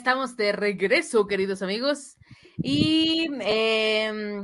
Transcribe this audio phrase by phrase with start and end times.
[0.00, 2.16] Estamos de regreso, queridos amigos.
[2.56, 4.42] Y eh,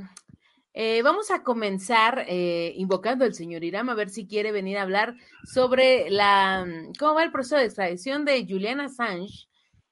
[0.75, 4.83] eh, vamos a comenzar eh, invocando al señor Iram a ver si quiere venir a
[4.83, 6.67] hablar sobre la
[6.98, 9.48] cómo va el proceso de extradición de Julian Assange,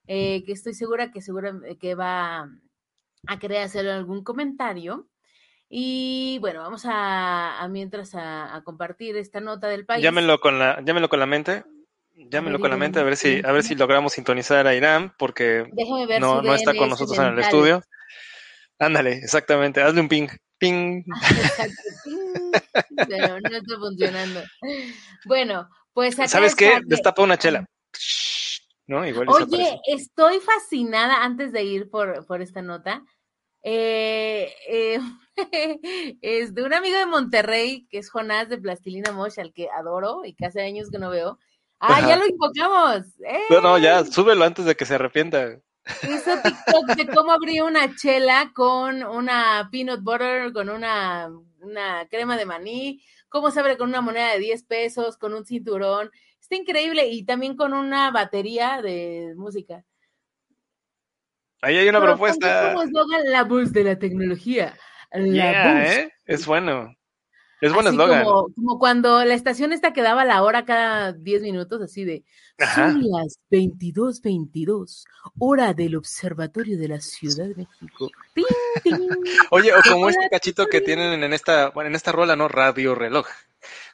[0.06, 2.50] eh, que estoy segura que segura que va
[3.26, 5.08] a querer hacer algún comentario.
[5.70, 10.02] Y bueno, vamos a, mientras a, a compartir esta nota del país.
[10.02, 11.64] Llámenlo con la, llámenlo con la mente.
[12.16, 15.66] Llámenlo con la mente a ver si, a ver si logramos sintonizar a Irán, porque
[16.08, 17.82] ver no, no está con nosotros en el estudio.
[18.78, 20.28] Ándale, exactamente, hazle un ping.
[20.58, 21.02] Ping.
[21.30, 21.82] Exacto.
[23.08, 24.42] Pero no está funcionando.
[25.24, 26.70] Bueno, pues acá ¿Sabes qué?
[26.70, 27.66] que- Destapa una chela.
[28.86, 29.06] ¿No?
[29.06, 33.02] Igual Oye, estoy fascinada antes de ir por, por esta nota.
[33.62, 35.00] Eh, eh,
[36.20, 40.24] es de un amigo de Monterrey, que es Jonás de Plastilina Mosh, al que adoro
[40.24, 41.38] y que hace años que no veo.
[41.86, 43.06] ¡Ah, ya lo invocamos!
[43.26, 43.44] ¡Eh!
[43.50, 45.58] No, no, ya, súbelo antes de que se arrepienta.
[46.02, 51.28] Hizo TikTok de cómo abrir una chela con una peanut butter, con una,
[51.60, 55.44] una crema de maní, cómo se abre con una moneda de 10 pesos, con un
[55.44, 56.10] cinturón.
[56.40, 59.84] Está increíble y también con una batería de música.
[61.60, 62.74] Ahí hay una Pero propuesta.
[62.74, 62.84] como
[63.24, 64.76] la voz de la tecnología.
[65.12, 65.88] La Yeah, voz.
[65.96, 66.12] ¿eh?
[66.26, 66.94] Es bueno.
[67.64, 68.24] Es buen eslogan.
[68.24, 72.24] como, como cuando la estación esta que daba la hora cada 10 minutos, así de
[72.58, 72.92] Ajá.
[72.92, 75.04] son las 22.22,
[75.38, 78.10] hora del Observatorio de la Ciudad de México.
[78.34, 78.44] ¡Ting,
[78.82, 78.98] ting!
[79.50, 82.48] Oye, o como este cachito que tienen en esta, bueno, en esta rola, ¿no?
[82.48, 83.26] Radio reloj.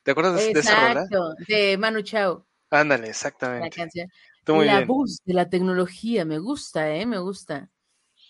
[0.02, 1.08] ¿Te acuerdas de, de esa rola?
[1.08, 3.70] Exacto, de Manu Chao, Ándale, la exactamente.
[3.70, 4.08] canción.
[4.44, 4.88] Tú muy la bien.
[4.88, 7.06] voz de la tecnología, me gusta, ¿eh?
[7.06, 7.70] Me gusta.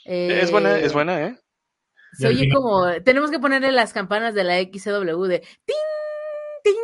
[0.04, 1.38] Es buena, Eh, es buena, ¿eh?
[2.12, 5.76] Se oye como, tenemos que ponerle las campanas de la XW de ting,
[6.65, 6.75] ting.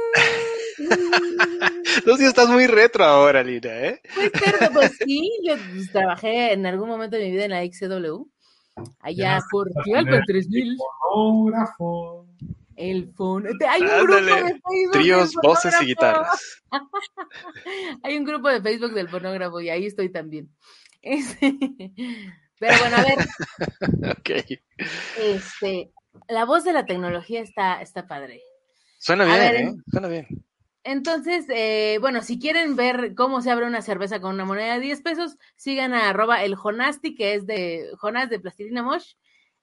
[2.04, 4.00] Tú sí estás muy retro ahora, Lina, ¿eh?
[4.14, 7.64] Pues, pero, pues sí, yo pues, trabajé en algún momento de mi vida en la
[7.64, 8.24] XW.
[9.00, 10.76] Allá por vas a Tlalpan poner 3000.
[11.00, 12.26] Fonógrafo.
[12.76, 13.48] El fono.
[13.70, 14.92] Hay un grupo de Facebook.
[14.92, 15.86] Tríos, voces y fonógrafo.
[15.86, 16.62] guitarras.
[18.02, 20.50] Hay un grupo de Facebook del pornógrafo y ahí estoy también.
[22.58, 23.18] Pero bueno, a ver,
[24.18, 24.60] Ok.
[25.18, 25.92] este,
[26.28, 28.40] la voz de la tecnología está, está padre.
[28.98, 29.74] Suena bien, ver, ¿eh?
[29.90, 30.26] Suena bien.
[30.82, 34.80] Entonces, eh, bueno, si quieren ver cómo se abre una cerveza con una moneda de
[34.80, 39.14] 10 pesos, sigan a arroba el Jonasti, que es de Jonás de Plastilina Mosh,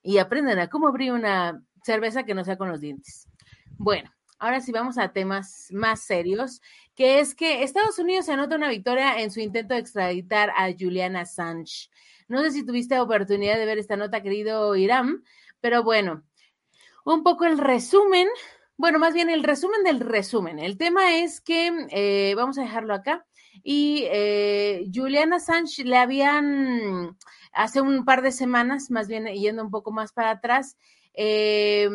[0.01, 3.29] y aprendan a cómo abrir una cerveza que no sea con los dientes.
[3.77, 6.61] Bueno, ahora sí vamos a temas más serios,
[6.93, 10.71] que es que Estados Unidos se anota una victoria en su intento de extraditar a
[10.77, 11.89] Julian Assange.
[12.27, 15.23] No sé si tuviste oportunidad de ver esta nota, querido Irán,
[15.61, 16.23] pero bueno,
[17.05, 18.27] un poco el resumen
[18.77, 20.59] bueno, más bien el resumen del resumen.
[20.59, 23.25] El tema es que, eh, vamos a dejarlo acá,
[23.63, 27.17] y eh, Julian Assange le habían,
[27.51, 30.77] hace un par de semanas, más bien yendo un poco más para atrás,
[31.13, 31.87] eh,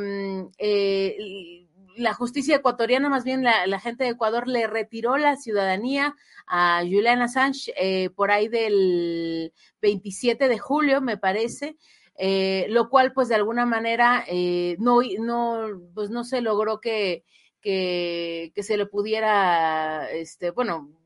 [0.59, 1.68] eh,
[1.99, 6.15] la justicia ecuatoriana, más bien la, gente de Ecuador, le retiró la ciudadanía
[6.47, 9.53] a Julian Assange eh, por ahí del
[9.83, 11.77] 27 de julio, me parece.
[12.21, 17.25] Eh, lo cual pues de alguna manera eh, no, no, pues no se logró que,
[17.61, 20.99] que, que, se le pudiera, este, bueno,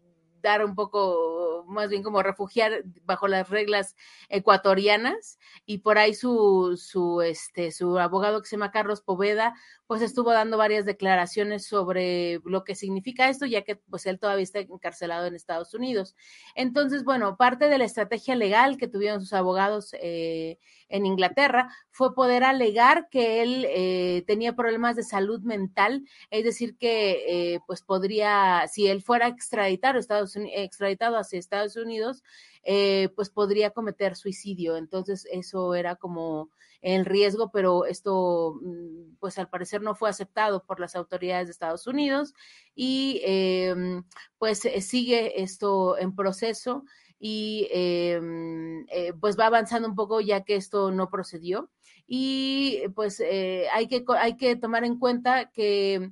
[0.42, 3.96] dar un poco, más bien como refugiar bajo las reglas
[4.28, 9.54] ecuatorianas y por ahí su, su, este, su abogado que se llama Carlos Poveda,
[9.92, 14.42] pues estuvo dando varias declaraciones sobre lo que significa esto, ya que pues él todavía
[14.42, 16.16] está encarcelado en Estados Unidos.
[16.54, 20.56] Entonces, bueno, parte de la estrategia legal que tuvieron sus abogados eh,
[20.88, 26.78] en Inglaterra fue poder alegar que él eh, tenía problemas de salud mental, es decir,
[26.78, 27.24] que
[27.54, 32.22] eh, pues podría, si él fuera extraditado, Estados extraditado hacia Estados Unidos,
[33.14, 34.76] pues podría cometer suicidio.
[34.76, 36.50] Entonces, eso era como
[36.82, 41.52] el riesgo, pero esto, mm, pues al parecer no fue aceptado por las autoridades de
[41.52, 42.34] Estados Unidos
[42.74, 44.02] y em,
[44.36, 46.84] pues eh, sigue esto en proceso
[47.20, 51.70] y em, eh, pues va avanzando un poco ya que esto no procedió
[52.06, 56.10] y pues eh, hay, que, hay que tomar en cuenta que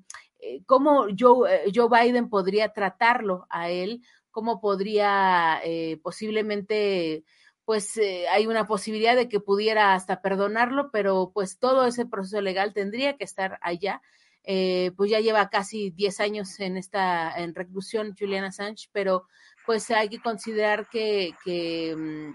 [0.66, 5.60] cómo Joe, Joe Biden podría tratarlo a él, cómo podría
[6.02, 7.24] posiblemente
[7.70, 12.40] pues eh, hay una posibilidad de que pudiera hasta perdonarlo, pero pues todo ese proceso
[12.40, 14.02] legal tendría que estar allá.
[14.42, 19.28] Eh, pues ya lleva casi 10 años en esta en reclusión Julian Assange, pero
[19.66, 22.34] pues hay que considerar que, que mm,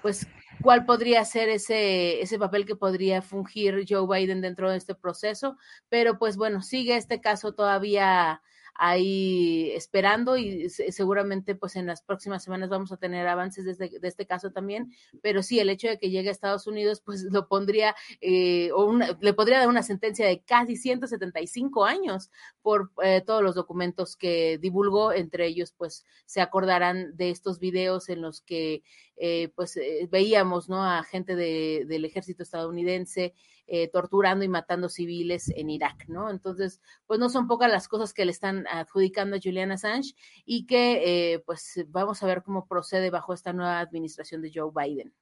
[0.00, 0.26] pues
[0.62, 5.58] cuál podría ser ese, ese papel que podría fungir Joe Biden dentro de este proceso,
[5.90, 8.40] pero pues bueno, sigue este caso todavía
[8.82, 13.98] ahí esperando y seguramente pues en las próximas semanas vamos a tener avances de este,
[14.00, 14.90] de este caso también,
[15.20, 18.98] pero sí, el hecho de que llegue a Estados Unidos pues lo pondría eh, o
[19.20, 22.30] le podría dar una sentencia de casi 175 años
[22.62, 28.08] por eh, todos los documentos que divulgó, entre ellos pues se acordarán de estos videos
[28.08, 28.82] en los que
[29.20, 29.78] eh, pues
[30.10, 30.84] veíamos ¿no?
[30.84, 33.34] a gente de, del ejército estadounidense
[33.72, 36.28] eh, torturando y matando civiles en Irak, ¿no?
[36.28, 40.66] Entonces, pues no son pocas las cosas que le están adjudicando a Julian Assange y
[40.66, 45.14] que, eh, pues, vamos a ver cómo procede bajo esta nueva administración de Joe Biden.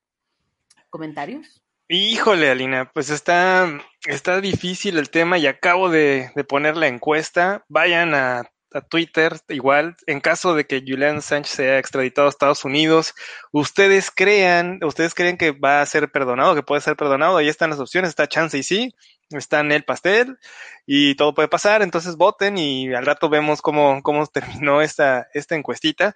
[0.89, 1.61] ¿Comentarios?
[1.89, 3.69] Híjole, Alina, pues está,
[4.06, 7.67] está difícil el tema y acabo de, de poner la encuesta.
[7.69, 12.65] Vayan a a Twitter, igual, en caso de que Julian Sánchez sea extraditado a Estados
[12.65, 13.15] Unidos,
[13.53, 17.37] ¿ustedes crean, ustedes creen que va a ser perdonado, que puede ser perdonado?
[17.37, 18.94] Ahí están las opciones, está chance y sí,
[19.31, 20.38] está en el pastel
[20.87, 24.26] y todo puede pasar, entonces voten y al rato vemos cómo, cómo
[24.67, 26.14] terminó esta, esta encuestita.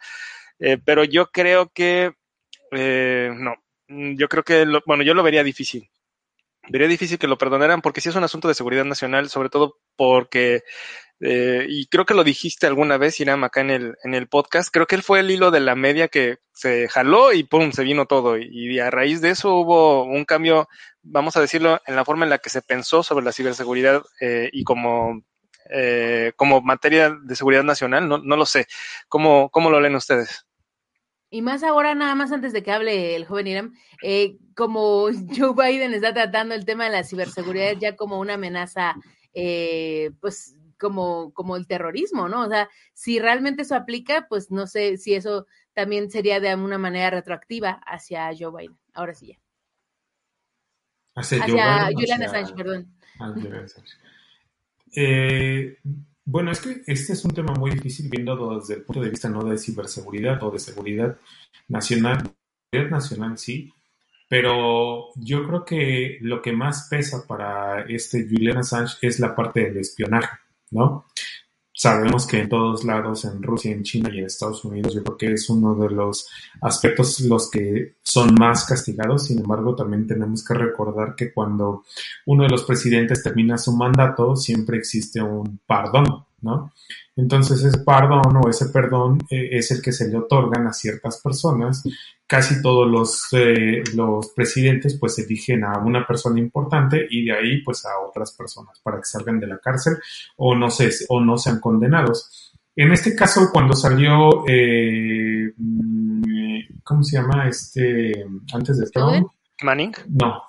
[0.58, 2.12] Eh, pero yo creo que,
[2.72, 3.54] eh, no,
[3.88, 5.90] yo creo que, lo, bueno, yo lo vería difícil.
[6.68, 9.78] Vería difícil que lo perdonaran porque sí es un asunto de seguridad nacional, sobre todo
[9.96, 10.62] porque
[11.24, 14.70] eh, y creo que lo dijiste alguna vez, Iram, acá en el, en el podcast,
[14.72, 17.84] creo que él fue el hilo de la media que se jaló y pum, se
[17.84, 18.36] vino todo.
[18.38, 20.68] Y, a raíz de eso hubo un cambio,
[21.02, 24.50] vamos a decirlo, en la forma en la que se pensó sobre la ciberseguridad eh,
[24.52, 25.22] y como,
[25.70, 28.66] eh, como materia de seguridad nacional, no, no lo sé.
[29.08, 30.44] ¿Cómo, ¿Cómo lo leen ustedes?
[31.32, 35.54] Y más ahora, nada más antes de que hable el joven Iram, eh, como Joe
[35.54, 38.96] Biden está tratando el tema de la ciberseguridad ya como una amenaza,
[39.32, 42.42] eh, pues como, como el terrorismo, ¿no?
[42.42, 46.76] O sea, si realmente eso aplica, pues no sé si eso también sería de alguna
[46.76, 48.76] manera retroactiva hacia Joe Biden.
[48.92, 49.38] Ahora sí ya.
[51.14, 52.92] Hacia, Julian Assange, perdón.
[54.94, 55.78] Eh,
[56.24, 59.28] bueno, es que este es un tema muy difícil viendo desde el punto de vista
[59.28, 61.18] no de ciberseguridad o de seguridad
[61.68, 62.34] nacional.
[62.70, 63.72] Seguridad nacional sí,
[64.28, 69.60] pero yo creo que lo que más pesa para este Julian Assange es la parte
[69.60, 70.38] del espionaje.
[70.72, 71.06] ¿no?
[71.82, 75.16] Sabemos que en todos lados, en Rusia, en China y en Estados Unidos, yo creo
[75.16, 76.28] que es uno de los
[76.60, 79.26] aspectos los que son más castigados.
[79.26, 81.82] Sin embargo, también tenemos que recordar que cuando
[82.26, 86.72] uno de los presidentes termina su mandato, siempre existe un perdón, ¿no?
[87.16, 91.20] Entonces ese perdón o ese perdón eh, es el que se le otorgan a ciertas
[91.20, 91.82] personas.
[92.26, 97.62] Casi todos los, eh, los presidentes pues eligen a una persona importante y de ahí
[97.62, 99.98] pues a otras personas para que salgan de la cárcel
[100.36, 102.52] o no, se, o no sean condenados.
[102.74, 107.46] En este caso, cuando salió, eh, mm, ¿cómo se llama?
[107.46, 109.28] Este, antes de Trump.
[109.62, 109.92] Manning.
[110.08, 110.42] No,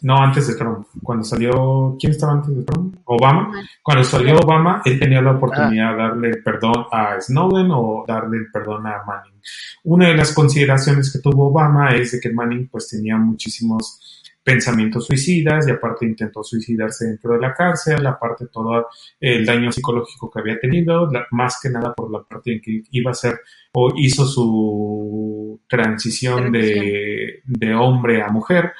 [0.00, 0.86] no, antes de Trump.
[1.02, 2.96] Cuando salió, ¿quién estaba antes de Trump?
[3.04, 3.50] Obama.
[3.82, 8.38] Cuando salió Obama, él tenía la oportunidad de darle el perdón a Snowden o darle
[8.38, 9.40] el perdón a Manning.
[9.84, 15.06] Una de las consideraciones que tuvo Obama es de que Manning pues tenía muchísimos pensamientos
[15.06, 18.86] suicidas y aparte intentó suicidarse dentro de la cárcel, aparte todo
[19.20, 23.10] el daño psicológico que había tenido, más que nada por la parte en que iba
[23.10, 23.40] a ser
[23.72, 28.72] o hizo su transición de, de hombre a mujer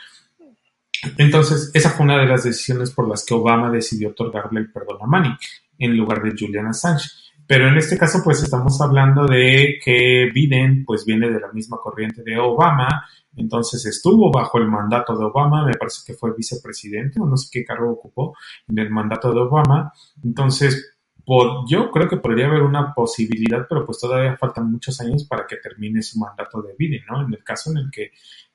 [1.17, 4.99] entonces, esa fue una de las decisiones por las que Obama decidió otorgarle el perdón
[5.01, 5.37] a Manning
[5.79, 7.09] en lugar de Julian Assange.
[7.47, 11.79] Pero en este caso, pues estamos hablando de que Biden, pues viene de la misma
[11.79, 17.21] corriente de Obama, entonces estuvo bajo el mandato de Obama, me parece que fue vicepresidente
[17.21, 18.37] o no sé qué cargo ocupó
[18.67, 19.93] en el mandato de Obama.
[20.23, 20.99] Entonces,
[21.69, 25.57] yo creo que podría haber una posibilidad, pero pues todavía faltan muchos años para que
[25.57, 27.23] termine su mandato de Biden, ¿no?
[27.27, 28.11] En el caso en el que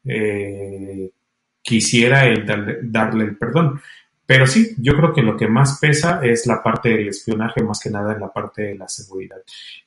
[0.05, 1.11] eh,
[1.63, 2.23] quisiera
[2.83, 3.81] darle, el perdón.
[4.25, 7.79] Pero sí, yo creo que lo que más pesa es la parte del espionaje, más
[7.79, 9.37] que nada en la parte de la seguridad.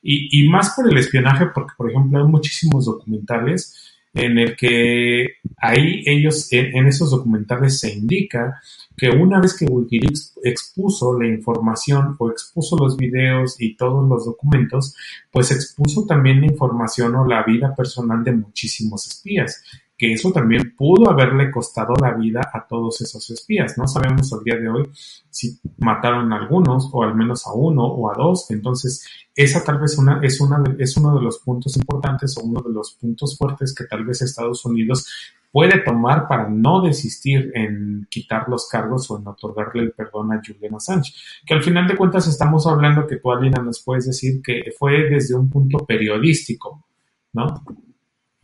[0.01, 5.35] Y, y más por el espionaje, porque, por ejemplo, hay muchísimos documentales en el que
[5.57, 8.61] ahí ellos, en, en, esos documentales se indica
[8.95, 14.25] que una vez que Wikileaks expuso la información o expuso los videos y todos los
[14.25, 14.95] documentos,
[15.31, 19.63] pues expuso también la información o la vida personal de muchísimos espías
[19.97, 23.77] que eso también pudo haberle costado la vida a todos esos espías.
[23.77, 24.89] No sabemos al día de hoy
[25.29, 28.51] si mataron a algunos o al menos a uno o a dos.
[28.51, 32.61] Entonces, esa tal vez una, es, una, es uno de los puntos importantes o uno
[32.61, 35.07] de los puntos fuertes que tal vez Estados Unidos
[35.51, 40.41] puede tomar para no desistir en quitar los cargos o en otorgarle el perdón a
[40.45, 41.11] Julian Assange.
[41.43, 45.09] Que al final de cuentas estamos hablando que tú, Alina, nos puedes decir que fue
[45.09, 46.85] desde un punto periodístico,
[47.33, 47.63] ¿no?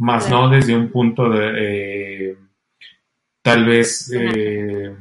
[0.04, 2.38] Más no desde un punto de eh,
[3.42, 4.94] tal vez eh,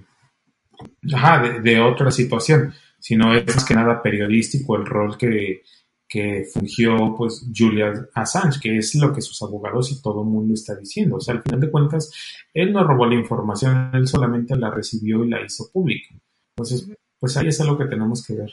[1.12, 5.62] ajá, de, de, otra situación, sino es más que nada periodístico el rol que,
[6.08, 10.54] que fungió pues Julian Assange, que es lo que sus abogados y todo el mundo
[10.54, 11.16] está diciendo.
[11.16, 12.12] O sea, al final de cuentas,
[12.54, 16.14] él no robó la información, él solamente la recibió y la hizo pública.
[16.54, 18.52] Entonces, pues ahí es algo que tenemos que ver.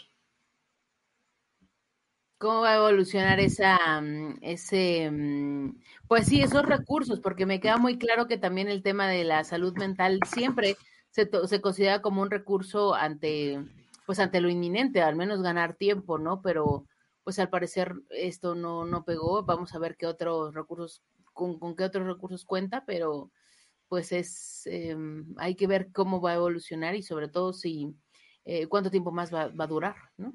[2.39, 3.77] ¿Cómo va a evolucionar esa,
[4.39, 5.11] ese,
[6.07, 7.19] pues sí, esos recursos?
[7.19, 10.77] Porque me queda muy claro que también el tema de la salud mental siempre
[11.09, 13.59] se, se considera como un recurso ante,
[14.05, 16.41] pues ante lo inminente, al menos ganar tiempo, ¿no?
[16.41, 16.85] Pero
[17.25, 19.43] pues al parecer esto no, no pegó.
[19.43, 21.03] Vamos a ver qué otros recursos,
[21.33, 23.31] con, qué otros recursos cuenta, pero
[23.89, 24.95] pues es, eh,
[25.35, 27.93] hay que ver cómo va a evolucionar y sobre todo si,
[28.45, 30.33] eh, cuánto tiempo más va, va a durar, ¿no?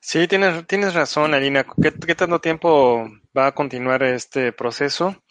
[0.00, 1.64] Sí, tienes, tienes razón, Alina.
[1.64, 5.22] ¿Qué, ¿Qué, tanto tiempo va a continuar este proceso?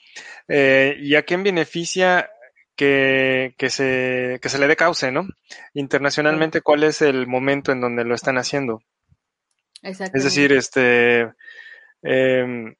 [0.47, 2.29] Eh, ¿Y a quién beneficia
[2.75, 5.27] que, que, se, que se le dé cauce, ¿no?
[5.73, 8.81] Internacionalmente, ¿cuál es el momento en donde lo están haciendo?
[9.81, 11.31] Es decir, este,
[12.03, 12.75] eh,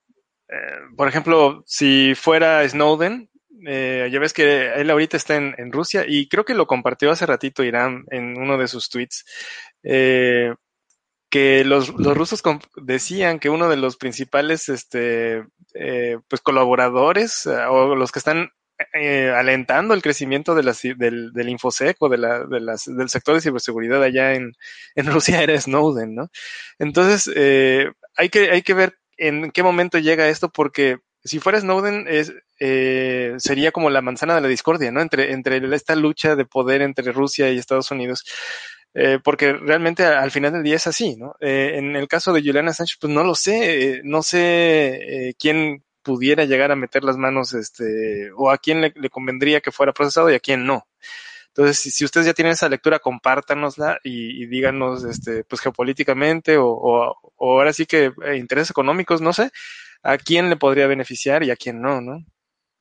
[0.52, 3.30] eh, por ejemplo, si fuera Snowden,
[3.66, 7.12] eh, ya ves que él ahorita está en, en, Rusia y creo que lo compartió
[7.12, 9.24] hace ratito Irán en uno de sus tweets.
[9.84, 10.54] Eh,
[11.32, 12.44] que los, los rusos
[12.76, 18.52] decían que uno de los principales este, eh, pues colaboradores eh, o los que están
[18.94, 23.10] eh, alentando el crecimiento de las, del, del Infosec o de la, de las, del
[23.10, 24.54] sector de ciberseguridad allá en,
[24.96, 26.30] en Rusia era Snowden, ¿no?
[26.80, 31.60] Entonces, eh, hay, que, hay que ver en qué momento llega esto porque si fuera
[31.60, 35.02] Snowden es, eh, sería como la manzana de la discordia, ¿no?
[35.02, 38.26] Entre, entre esta lucha de poder entre Rusia y Estados Unidos.
[38.94, 41.36] Eh, porque realmente al final del día es así, ¿no?
[41.40, 45.34] Eh, en el caso de Juliana Sánchez, pues no lo sé, eh, no sé eh,
[45.40, 49.94] quién pudiera llegar a meter las manos, este, o a quién le, convendría que fuera
[49.94, 50.88] procesado y a quién no.
[51.50, 57.16] Entonces, si, ustedes ya tienen esa lectura, compártanosla y, díganos, este, pues geopolíticamente o, o,
[57.36, 59.52] o ahora sí que intereses económicos, no sé,
[60.04, 62.26] a quién le podría beneficiar y a quién no, ¿no?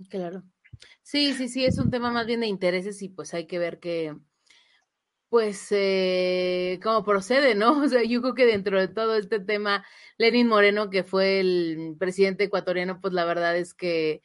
[0.09, 0.43] Claro.
[1.03, 3.81] Sí, sí, sí, es un tema más bien de intereses y pues hay que ver
[3.81, 4.15] qué,
[5.31, 7.73] pues, eh, cómo procede, ¿no?
[7.85, 9.85] O sea, yo creo que dentro de todo este tema,
[10.19, 14.23] Lenin Moreno, que fue el presidente ecuatoriano, pues la verdad es que,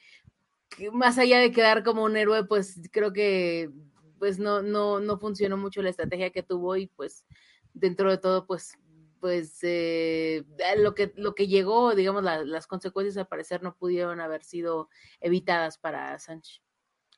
[0.91, 3.71] más allá de quedar como un héroe, pues creo que
[4.19, 7.25] pues no, no, no funcionó mucho la estrategia que tuvo y pues
[7.73, 8.77] dentro de todo, pues
[9.19, 10.43] pues eh,
[10.77, 14.89] lo que lo que llegó, digamos, la, las consecuencias al parecer no pudieron haber sido
[15.19, 16.61] evitadas para Sánchez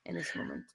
[0.05, 0.73] en ese momento.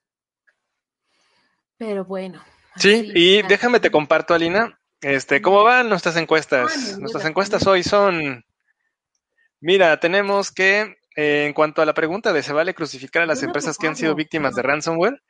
[1.78, 2.42] Pero bueno,
[2.76, 6.99] Sí, y déjame te comparto, Alina, este, ¿cómo van nuestras encuestas?
[6.99, 8.45] Nuestras encuestas hoy son,
[9.61, 13.43] mira, tenemos que, eh, en cuanto a la pregunta de se vale crucificar a las
[13.43, 15.23] empresas que han sido víctimas de ransomware,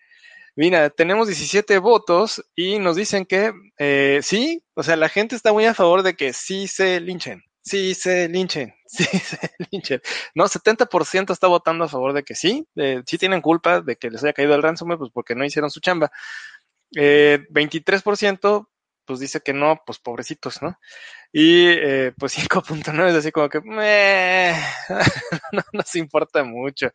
[0.54, 5.52] mira, tenemos 17 votos y nos dicen que eh, sí, o sea, la gente está
[5.52, 10.00] muy a favor de que sí se linchen, sí se linchen, sí se linchen.
[10.34, 14.10] No, 70% está votando a favor de que sí, eh, sí tienen culpa de que
[14.10, 16.10] les haya caído el ransomware, pues porque no hicieron su chamba.
[16.96, 18.68] Eh, 23%
[19.04, 20.78] pues dice que no, pues pobrecitos, ¿no?
[21.32, 24.54] Y eh, pues 5.9 es así como que meh,
[25.52, 26.92] no nos importa mucho.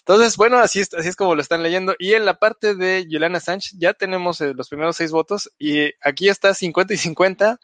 [0.00, 1.94] Entonces, bueno, así es, así es como lo están leyendo.
[1.98, 5.92] Y en la parte de Juliana Sánchez ya tenemos eh, los primeros seis votos y
[6.00, 7.58] aquí está 50 y 50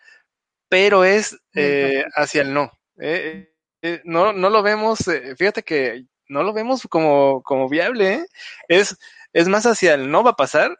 [0.69, 2.73] pero es eh, hacia el no.
[2.99, 8.14] Eh, eh, no, no lo vemos, eh, fíjate que no lo vemos como, como viable,
[8.14, 8.26] ¿eh?
[8.69, 8.97] Es,
[9.33, 10.76] es más hacia el no va a pasar,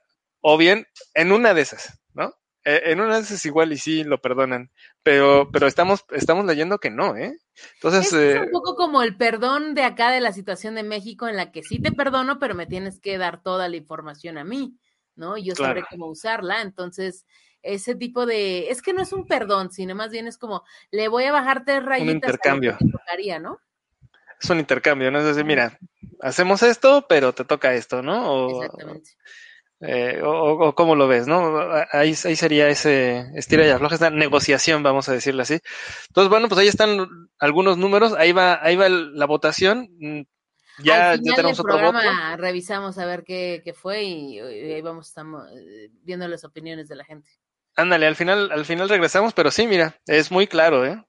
[0.46, 2.34] o bien en una de esas, ¿no?
[2.66, 4.70] Eh, en una de esas igual y sí lo perdonan,
[5.02, 7.38] pero, pero estamos, estamos leyendo que no, ¿eh?
[7.76, 10.82] Entonces, Es, es eh, un poco como el perdón de acá de la situación de
[10.82, 14.36] México en la que sí te perdono, pero me tienes que dar toda la información
[14.36, 14.76] a mí,
[15.16, 15.38] ¿no?
[15.38, 16.60] Yo sabré cómo usarla.
[16.60, 17.24] Entonces,
[17.62, 21.08] ese tipo de, es que no es un perdón, sino más bien es como, le
[21.08, 22.76] voy a bajar tres rayitas a lo que intercambio.
[22.92, 23.60] tocaría, ¿no?
[24.42, 25.20] es un intercambio, ¿no?
[25.20, 25.78] Es decir, mira,
[26.20, 28.30] hacemos esto, pero te toca esto, ¿no?
[28.30, 29.10] O, Exactamente.
[29.86, 31.58] Eh, o, o- cómo lo ves, ¿no?
[31.92, 35.58] Ahí, ahí sería ese estira y afloja, esta negociación, vamos a decirle así.
[36.08, 37.06] Entonces, bueno, pues ahí están
[37.38, 39.88] algunos números, ahí va, ahí va el- la votación.
[39.98, 40.22] Mm,
[40.84, 41.98] Ya, Al ya tenemos del otro voto.
[41.98, 46.44] programa revisamos a ver qué, qué fue y, y ahí vamos estamos eh, viendo las
[46.44, 47.30] opiniones de la gente.
[47.76, 51.04] Ándale, al final, al final regresamos, pero sí, mira, es muy claro, ¿eh?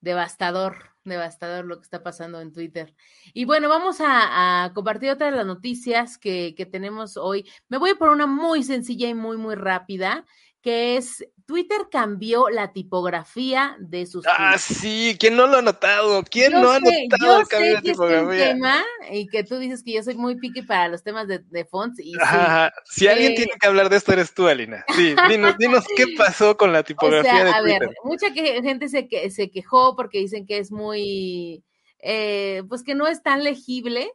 [0.00, 2.94] Devastador, devastador lo que está pasando en Twitter.
[3.32, 7.48] Y bueno, vamos a, compartir otra de las noticias que, que tenemos hoy.
[7.68, 10.24] Me voy por una muy sencilla y muy, muy rápida,
[10.66, 14.62] que es Twitter cambió la tipografía de sus Ah, tweets.
[14.62, 16.24] sí, ¿quién no lo ha notado?
[16.28, 18.48] ¿Quién Yo no ha notado yo el cambio sé de que es un tipografía?
[18.48, 21.64] tema y que tú dices que yo soy muy picky para los temas de, de
[21.66, 22.18] fonts y sí.
[22.20, 24.84] Ajá, Si alguien Eh, tiene que hablar de esto, eres tú, Alina.
[24.96, 27.96] Sí, dinos, dinos qué pasó con la O tipografía sea, de a ver, Twitter.
[28.02, 31.62] mucha que- gente se, que, se quejó porque dicen que es muy,
[32.00, 34.10] eh, pues que no es tan legible,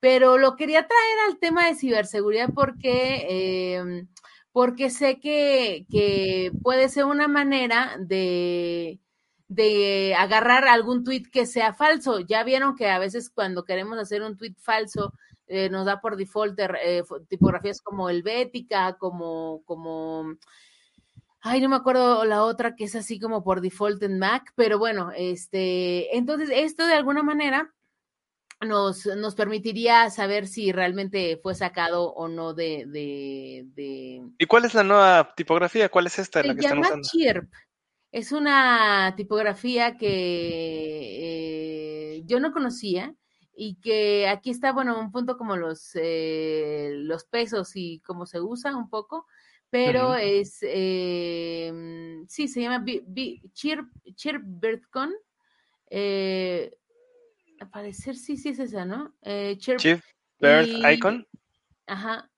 [0.00, 4.04] pero lo quería traer al tema de ciberseguridad porque, eh,
[4.52, 9.00] porque sé que, que puede ser una manera de,
[9.48, 12.20] de agarrar algún tweet que sea falso.
[12.20, 15.12] Ya vieron que a veces cuando queremos hacer un tweet falso,
[15.46, 20.36] eh, nos da por default eh, fo- tipografías como helvética, como, como
[21.40, 24.78] Ay, no me acuerdo la otra que es así como por default en Mac, pero
[24.78, 27.72] bueno, este, entonces esto de alguna manera
[28.60, 34.64] nos, nos permitiría saber si realmente fue sacado o no de, de, de ¿Y cuál
[34.64, 35.88] es la nueva tipografía?
[35.88, 37.08] ¿Cuál es esta se la que están llama usando?
[37.08, 37.52] Chirp.
[38.10, 40.08] Es una tipografía que
[42.16, 43.14] eh, yo no conocía
[43.54, 48.40] y que aquí está, bueno, un punto como los, eh, los pesos y cómo se
[48.40, 49.26] usa un poco,
[49.70, 50.14] pero Ujú.
[50.14, 55.12] es, eh, sí, se llama Bi- Bi- Chirp, Chirp BirdCon.
[55.90, 56.76] Eh,
[57.60, 59.14] al parecer sí, sí es esa, ¿no?
[59.22, 59.80] Eh, Chirp
[60.40, 61.26] Bird y- Icon.
[61.86, 62.30] Ajá.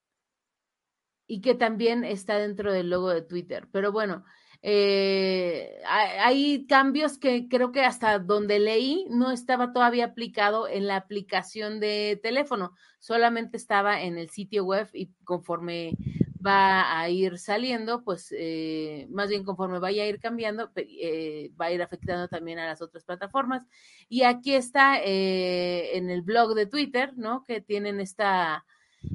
[1.27, 3.69] Y que también está dentro del logo de Twitter.
[3.71, 4.25] Pero bueno,
[4.63, 10.97] eh, hay cambios que creo que hasta donde leí no estaba todavía aplicado en la
[10.97, 15.97] aplicación de teléfono, solamente estaba en el sitio web y conforme
[16.45, 21.67] va a ir saliendo, pues eh, más bien conforme vaya a ir cambiando, eh, va
[21.67, 23.67] a ir afectando también a las otras plataformas.
[24.09, 27.45] Y aquí está eh, en el blog de Twitter, ¿no?
[27.45, 28.65] Que tienen esta,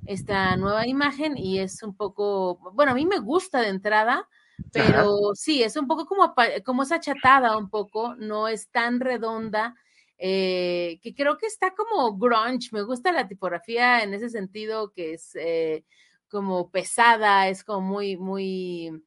[0.06, 4.28] esta nueva imagen y es un poco, bueno, a mí me gusta de entrada,
[4.72, 6.34] pero sí, es un poco como,
[6.64, 9.76] como es achatada un poco, no es tan redonda,
[10.18, 15.14] eh, que creo que está como grunge, me gusta la tipografía en ese sentido que
[15.14, 15.84] es eh,
[16.30, 19.04] como pesada, es como muy, muy,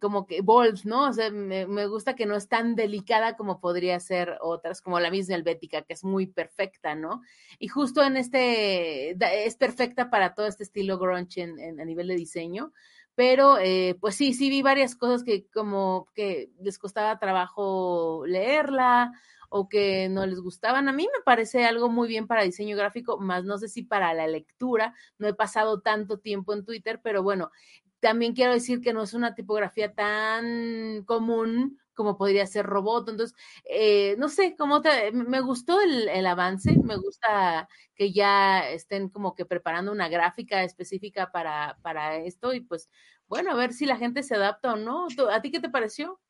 [0.00, 1.08] como que bold, ¿no?
[1.08, 4.98] O sea, me, me gusta que no es tan delicada como podría ser otras, como
[5.00, 7.22] la misma helvética, que es muy perfecta, ¿no?
[7.58, 9.10] Y justo en este,
[9.46, 12.72] es perfecta para todo este estilo grunge en, en- a nivel de diseño,
[13.16, 19.10] pero eh, pues sí, sí vi varias cosas que como que les costaba trabajo leerla
[19.48, 20.88] o que no les gustaban.
[20.88, 24.12] A mí me parece algo muy bien para diseño gráfico, más no sé si para
[24.12, 24.94] la lectura.
[25.18, 27.50] No he pasado tanto tiempo en Twitter, pero bueno,
[28.00, 33.08] también quiero decir que no es una tipografía tan común como podría ser robot.
[33.08, 33.36] Entonces,
[33.68, 39.08] eh, no sé, como te- me gustó el, el avance, me gusta que ya estén
[39.08, 42.88] como que preparando una gráfica específica para, para esto y pues
[43.26, 45.08] bueno, a ver si la gente se adapta o no.
[45.16, 46.20] ¿Tú- ¿A ti qué te pareció?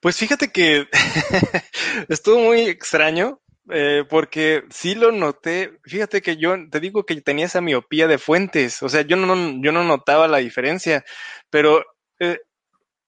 [0.00, 0.88] Pues fíjate que
[2.08, 3.40] estuvo muy extraño
[3.70, 5.78] eh, porque sí lo noté.
[5.84, 9.34] Fíjate que yo te digo que tenía esa miopía de fuentes, o sea, yo no,
[9.62, 11.04] yo no notaba la diferencia,
[11.50, 11.84] pero
[12.20, 12.38] eh,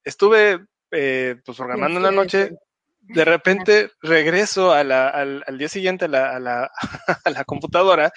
[0.05, 2.51] estuve eh, pues programando en la noche.
[3.01, 6.71] De repente regreso a la- al, al día siguiente a la, a la,
[7.25, 8.13] a la computadora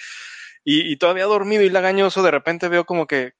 [0.64, 3.32] y, y todavía dormido y lagañoso, de repente veo como que,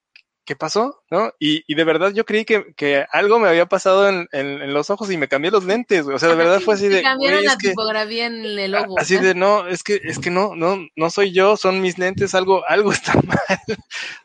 [0.44, 1.02] ¿qué pasó?
[1.10, 1.32] ¿No?
[1.38, 4.74] Y, y de verdad yo creí que, que algo me había pasado en, en, en
[4.74, 6.06] los ojos y me cambié los lentes.
[6.06, 7.00] O sea, de verdad fue así de.
[7.02, 8.98] Cambiaron la que- tipografía en el logo.
[8.98, 12.34] Así de no, es que, es que no, no, no soy yo, son mis lentes,
[12.34, 13.38] algo, algo está mal.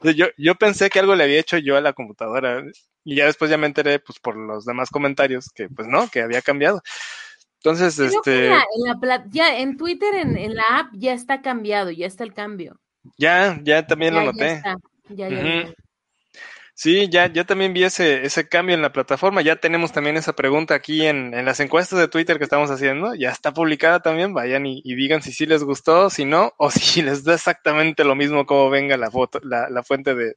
[0.01, 2.63] O sea, yo, yo pensé que algo le había hecho yo a la computadora.
[3.03, 6.21] Y ya después ya me enteré, pues, por los demás comentarios, que pues no, que
[6.21, 6.81] había cambiado.
[7.57, 11.13] Entonces, Creo este, en la- en la ya en Twitter, en, en la app, ya
[11.13, 12.79] está cambiado, ya está el cambio.
[13.17, 14.53] ya, ya también Ya, lo ya noté.
[14.53, 14.75] está,
[15.09, 15.67] ya, ya, Ujú.
[15.69, 15.73] ya.
[16.73, 19.41] Sí, ya, ya también vi ese, ese cambio en la plataforma.
[19.41, 23.13] Ya tenemos también esa pregunta aquí en, en las encuestas de Twitter que estamos haciendo.
[23.15, 24.33] Ya está publicada también.
[24.33, 28.05] Vayan y, y digan si sí les gustó, si no, o si les da exactamente
[28.05, 30.35] lo mismo como venga la foto, la, la fuente de,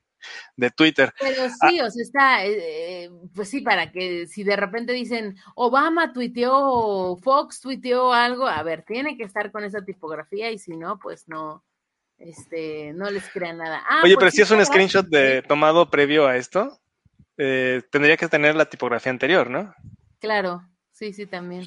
[0.56, 1.12] de Twitter.
[1.20, 5.36] Pero sí, o sea, está, eh, eh, pues sí, para que si de repente dicen
[5.54, 10.58] Obama tuiteó o Fox tuiteó algo, a ver, tiene que estar con esa tipografía y
[10.58, 11.64] si no, pues no,
[12.18, 13.82] este, no les crean nada.
[13.88, 16.80] Ah, Oye, pues pero sí si es un screenshot de tomado previo a esto,
[17.36, 19.74] eh, tendría que tener la tipografía anterior, ¿no?
[20.20, 21.66] Claro, sí, sí, también.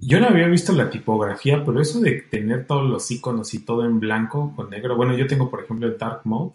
[0.00, 3.84] Yo no había visto la tipografía, pero eso de tener todos los iconos y todo
[3.84, 4.96] en blanco con negro.
[4.96, 6.54] Bueno, yo tengo, por ejemplo, el Dark Mode.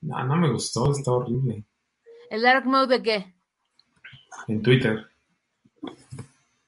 [0.00, 1.64] No, no me gustó, está horrible.
[2.30, 3.34] ¿El dark mode de qué?
[4.46, 5.06] En Twitter.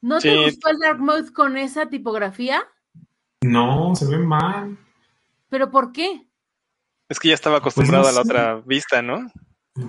[0.01, 2.63] ¿No te gustó el dark mode con esa tipografía?
[3.43, 4.79] No, se ve mal.
[5.49, 6.27] ¿Pero por qué?
[7.09, 9.31] Es que ya estaba acostumbrado Pues no a la otra vista, ¿no?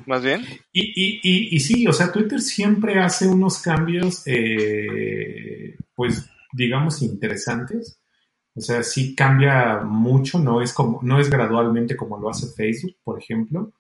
[0.06, 0.46] Más bien.
[0.72, 7.02] Y, y, y, y sí, o sea, Twitter siempre hace unos cambios, eh, pues, digamos,
[7.02, 8.01] interesantes.
[8.56, 12.98] O sea, sí cambia mucho, no es como, no es gradualmente como lo hace Facebook,
[13.04, 13.72] por ejemplo.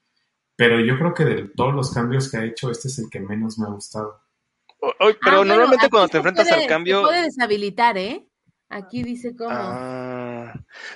[0.56, 3.20] Pero yo creo que de todos los cambios que ha hecho, este es el que
[3.20, 4.22] menos me ha gustado.
[4.80, 7.02] O- o- pero Ah, bueno, normalmente aquí cuando se te enfrentas puede- al se cambio,
[7.02, 8.26] puede deshabilitar, ¿eh?
[8.70, 9.50] Aquí dice cómo.
[9.54, 10.54] Ah,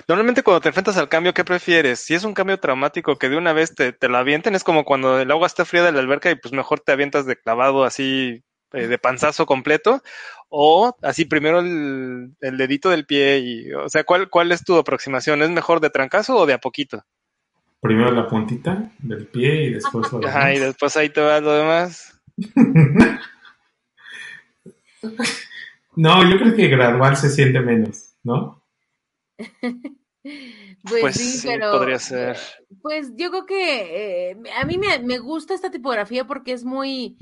[0.08, 2.00] normalmente cuando te enfrentas al cambio, ¿qué prefieres?
[2.00, 4.84] Si es un cambio traumático que de una vez te, te lo avienten, es como
[4.86, 7.84] cuando el agua está fría de la alberca y pues mejor te avientas de clavado
[7.84, 8.42] así
[8.76, 10.02] eh, de panzazo completo,
[10.48, 14.76] o así primero el, el dedito del pie y, o sea, ¿cuál, ¿cuál es tu
[14.76, 15.42] aproximación?
[15.42, 17.04] ¿Es mejor de trancazo o de a poquito?
[17.80, 20.68] Primero la puntita del pie y después lo Ajá, y demás.
[20.68, 22.20] después ahí te va lo demás.
[25.96, 28.62] No, yo creo que gradual se siente menos, ¿no?
[30.88, 31.70] Pues, Pues sí, sí, pero.
[31.70, 32.36] podría ser.
[32.82, 37.16] Pues yo creo que eh, a mí me, me gusta esta tipografía porque es muy,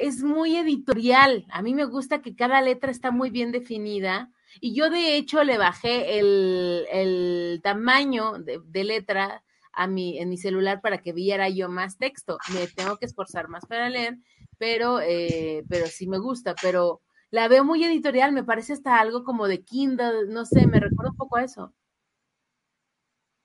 [0.00, 1.46] es muy editorial.
[1.50, 4.30] A mí me gusta que cada letra está muy bien definida.
[4.60, 10.28] Y yo de hecho le bajé el, el tamaño de, de letra a mi, en
[10.28, 12.38] mi celular para que viera yo más texto.
[12.52, 14.18] Me tengo que esforzar más para leer,
[14.58, 16.54] pero, eh, pero sí me gusta.
[16.60, 20.80] Pero la veo muy editorial, me parece hasta algo como de Kindle, no sé, me
[20.80, 21.74] recuerda un poco a eso.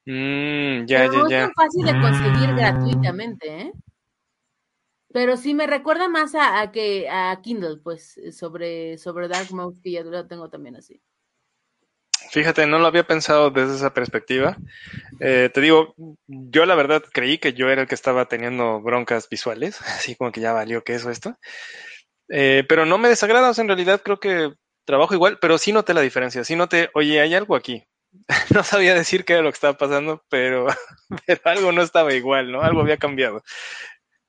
[0.08, 1.40] Mm, ya, Pero ya, no es ya.
[1.40, 2.56] tan fácil de conseguir Mm.
[2.56, 3.74] gratuitamente, ¿eh?
[5.16, 9.92] Pero sí me recuerda más a, que a Kindle, pues, sobre, sobre Dark Mode, que
[9.92, 11.02] ya lo tengo también así.
[12.32, 14.58] Fíjate, no lo había pensado desde esa perspectiva.
[15.22, 15.96] Eh, te digo,
[16.28, 20.34] yo la verdad creí que yo era el que estaba teniendo broncas visuales, así como
[20.34, 21.38] que ya valió que eso esto.
[22.28, 24.52] Eh, pero no me desagrada, o sea, en realidad creo que
[24.84, 27.86] trabajo igual, pero sí noté la diferencia, sí noté, oye, hay algo aquí.
[28.54, 30.68] No sabía decir qué era lo que estaba pasando, pero,
[31.26, 32.64] pero algo no estaba igual, ¿no?
[32.64, 33.44] Algo había cambiado.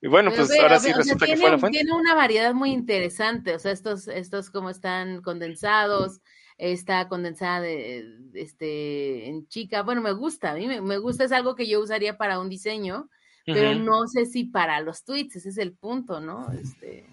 [0.00, 1.78] Y bueno, Pero pues ahora sí o sea, resulta que tiene, fue la fuente.
[1.78, 6.20] tiene una variedad muy interesante, o sea, estos, estos como están condensados,
[6.58, 11.24] está condensada de, de- este, en chica, bueno, me gusta, a mí me, me gusta,
[11.24, 13.08] es algo que yo usaría para un diseño,
[13.46, 16.50] pero no sé si para los tweets, ese es el punto, ¿no?
[16.52, 17.06] Este.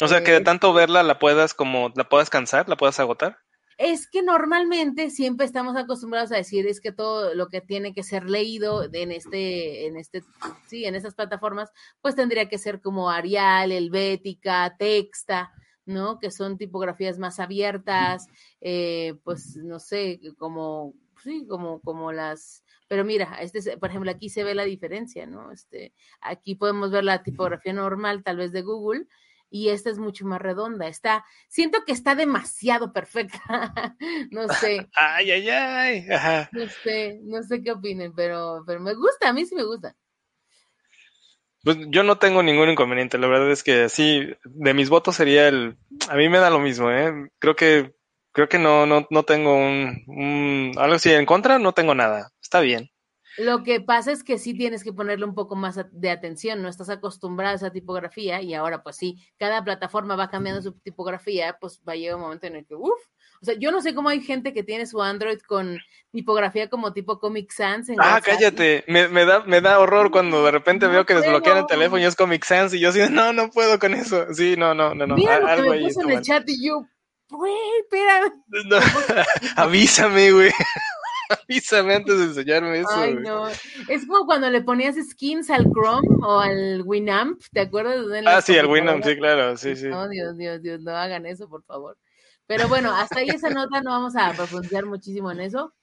[0.00, 3.00] O sea, que de eh, tanto verla la puedas como, la puedas cansar, la puedas
[3.00, 3.38] agotar.
[3.78, 8.02] Es que normalmente siempre estamos acostumbrados a decir es que todo lo que tiene que
[8.02, 10.24] ser leído en este, en este,
[10.66, 15.52] sí, en esas plataformas, pues tendría que ser como Arial, Helvética, Texta,
[15.86, 16.18] ¿no?
[16.18, 18.26] Que son tipografías más abiertas,
[18.60, 24.10] eh, pues no sé, como, sí, como, como las, pero mira, este, es- por ejemplo,
[24.10, 25.52] aquí se ve la diferencia, ¿no?
[25.52, 29.06] Este, aquí podemos ver la tipografía normal, tal vez de Google,
[29.50, 30.88] y esta es mucho más redonda.
[30.88, 33.40] Está, siento que está demasiado perfecta.
[34.30, 36.06] no sé, Ay, ay, ay.
[36.10, 36.48] Ajá.
[36.52, 39.96] no sé, no sé qué opinen, pero, pero me gusta, a mí sí me gusta.
[41.64, 45.48] Pues yo no tengo ningún inconveniente, la verdad es que sí, de mis votos sería
[45.48, 45.76] el,
[46.08, 47.12] a mí me da lo mismo, ¿eh?
[47.40, 47.94] Creo que,
[48.32, 52.30] creo que no, no, no tengo un, un, algo así en contra, no tengo nada,
[52.40, 52.90] está bien.
[53.38, 56.68] Lo que pasa es que sí tienes que ponerle un poco más de atención, no
[56.68, 61.56] estás acostumbrado a esa tipografía y ahora pues sí, cada plataforma va cambiando su tipografía,
[61.60, 63.00] pues va a llegar un momento en el que, uff,
[63.40, 65.78] o sea, yo no sé cómo hay gente que tiene su Android con
[66.10, 67.88] tipografía como tipo Comic Sans.
[67.88, 68.24] En ah, WhatsApp.
[68.24, 68.84] cállate.
[68.88, 72.02] Me, me, da, me da horror cuando de repente No veo que desbloquean el teléfono
[72.02, 74.26] y es Comic Sans y yo así, no, no puedo con eso.
[74.34, 75.14] Sí, no, no, no, no.
[75.14, 76.24] Mira lo que Algo me ahí puso en el mal.
[76.24, 76.84] chat y yo,
[77.30, 78.32] güey, espérame.
[78.66, 78.78] No,
[79.56, 80.50] avísame, güey.
[81.44, 82.88] avísame antes de enseñarme eso.
[82.92, 83.24] Ay, güey.
[83.24, 83.48] no.
[83.88, 88.04] Es como cuando le ponías skins al Chrome o al Winamp, ¿te acuerdas?
[88.26, 89.88] Ah, sí, el Winamp, sí, claro, sí, sí.
[89.88, 91.96] No, Dios, Dios, Dios, no hagan eso, por favor.
[92.46, 95.74] Pero bueno, hasta ahí esa nota no vamos a profundizar muchísimo en eso.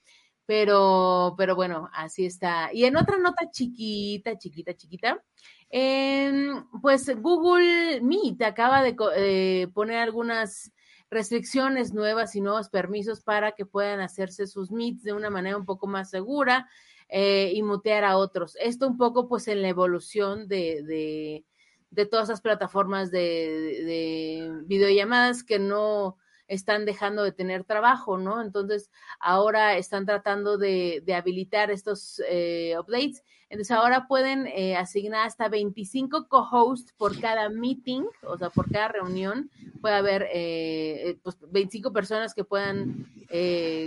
[0.46, 2.70] Pero, pero bueno, así está.
[2.72, 5.20] Y en otra nota chiquita, chiquita, chiquita,
[5.68, 10.70] em, pues Google Meet acaba de eh, poner algunas
[11.10, 15.64] restricciones nuevas y nuevos permisos para que puedan hacerse sus meets de una manera un
[15.64, 16.68] poco más segura
[17.08, 18.56] eh, y mutear a otros.
[18.60, 21.44] Esto un poco pues en la evolución de, de,
[21.90, 28.42] de todas esas plataformas de videollamadas que no están dejando de tener trabajo, ¿no?
[28.42, 33.22] Entonces, ahora están tratando de, de habilitar estos eh, updates.
[33.48, 38.88] Entonces, ahora pueden eh, asignar hasta 25 co-hosts por cada meeting, o sea, por cada
[38.88, 39.50] reunión.
[39.80, 43.06] Puede haber eh, eh, pues, 25 personas que puedan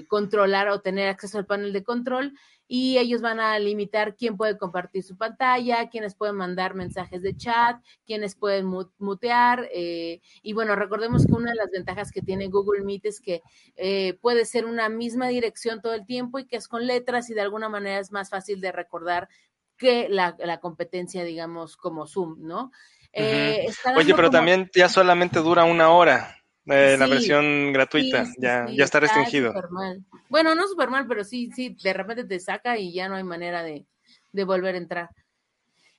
[0.08, 2.34] controlar o tener acceso al panel de control
[2.72, 7.36] y ellos van a limitar quién puede compartir su pantalla, quiénes pueden mandar mensajes de
[7.36, 9.68] chat, quiénes pueden mu- mutear.
[9.74, 13.42] eh, y bueno, recordemos que una de las ventajas que tiene Google Meet es que
[13.76, 17.34] eh, puede ser una misma dirección todo el tiempo y que es con letras y
[17.34, 19.28] de alguna manera es más fácil de recordar
[19.76, 22.72] que la, la competencia, digamos, como Zoom, ¿no?
[23.14, 26.36] Eh, Oye, pero como- también ya solamente dura una hora
[26.70, 28.26] eh, la versión gratuita.
[28.26, 29.54] Sí, sí, ya, ya está restringido.
[29.72, 30.04] mal.
[30.30, 33.24] Bueno, no súper mal, pero sí, sí, de repente te saca y ya no hay
[33.24, 33.86] manera de,
[34.32, 35.10] de volver a entrar.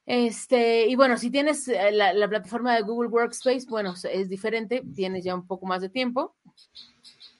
[0.07, 4.83] Este, y bueno, si tienes eh, la, la plataforma de Google Workspace, bueno, es diferente,
[4.95, 6.35] tienes ya un poco más de tiempo.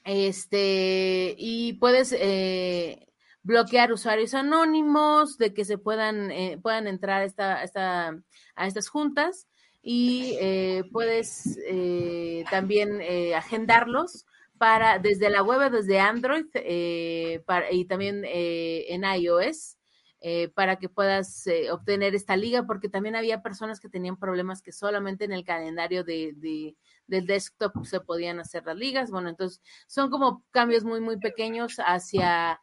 [0.05, 3.07] Este, y puedes eh,
[3.43, 8.19] bloquear usuarios anónimos, de que se puedan, eh, puedan entrar a, esta, a, esta-
[8.57, 9.47] a estas juntas
[9.83, 14.27] y eh, puedes eh, también eh, agendarlos
[14.59, 19.77] para desde la web, desde Android eh, y también eh, en iOS.
[20.23, 24.71] eh, para que puedas obtener esta liga, porque también había personas que tenían problemas que
[24.73, 29.11] solamente en el calendario de, de- del desktop se podían hacer las ligas.
[29.11, 32.61] Bueno, entonces son como cambios muy, muy pequeños hacia,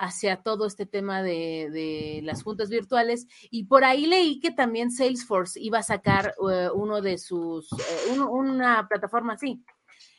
[0.00, 3.26] hacia todo este tema de, las juntas virtuales.
[3.50, 8.18] Y por ahí leí que también Salesforce iba a sacar eh, uno de sus, eh,
[8.18, 9.62] una plataforma así.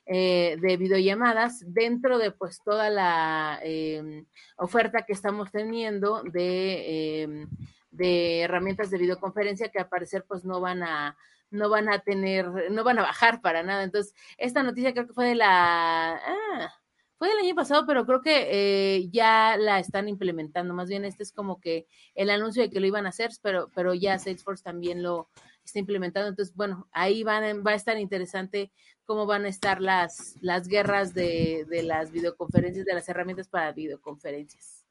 [0.05, 4.25] eh, de videollamadas dentro de pues toda la eh,
[4.57, 7.47] oferta que estamos teniendo de, eh,
[7.91, 11.15] de herramientas de videoconferencia que al parecer pues no van a
[11.51, 13.83] no van a tener, no van a bajar para nada.
[13.83, 16.80] Entonces, esta noticia creo que fue de la, ah,
[17.21, 20.73] fue del año pasado, pero creo que eh, ya la están implementando.
[20.73, 23.69] Más bien, este es como que el anuncio de que lo iban a hacer, pero,
[23.75, 25.29] pero ya Salesforce también lo
[25.63, 26.29] está implementando.
[26.29, 28.71] Entonces, bueno, ahí van, va a estar interesante
[29.05, 33.71] cómo van a estar las, las guerras de, de las videoconferencias, de las herramientas para
[33.71, 34.83] videoconferencias.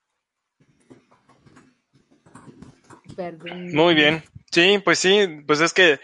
[3.17, 3.75] Perdón.
[3.75, 4.23] Muy bien.
[4.53, 5.99] Sí, pues sí, pues es que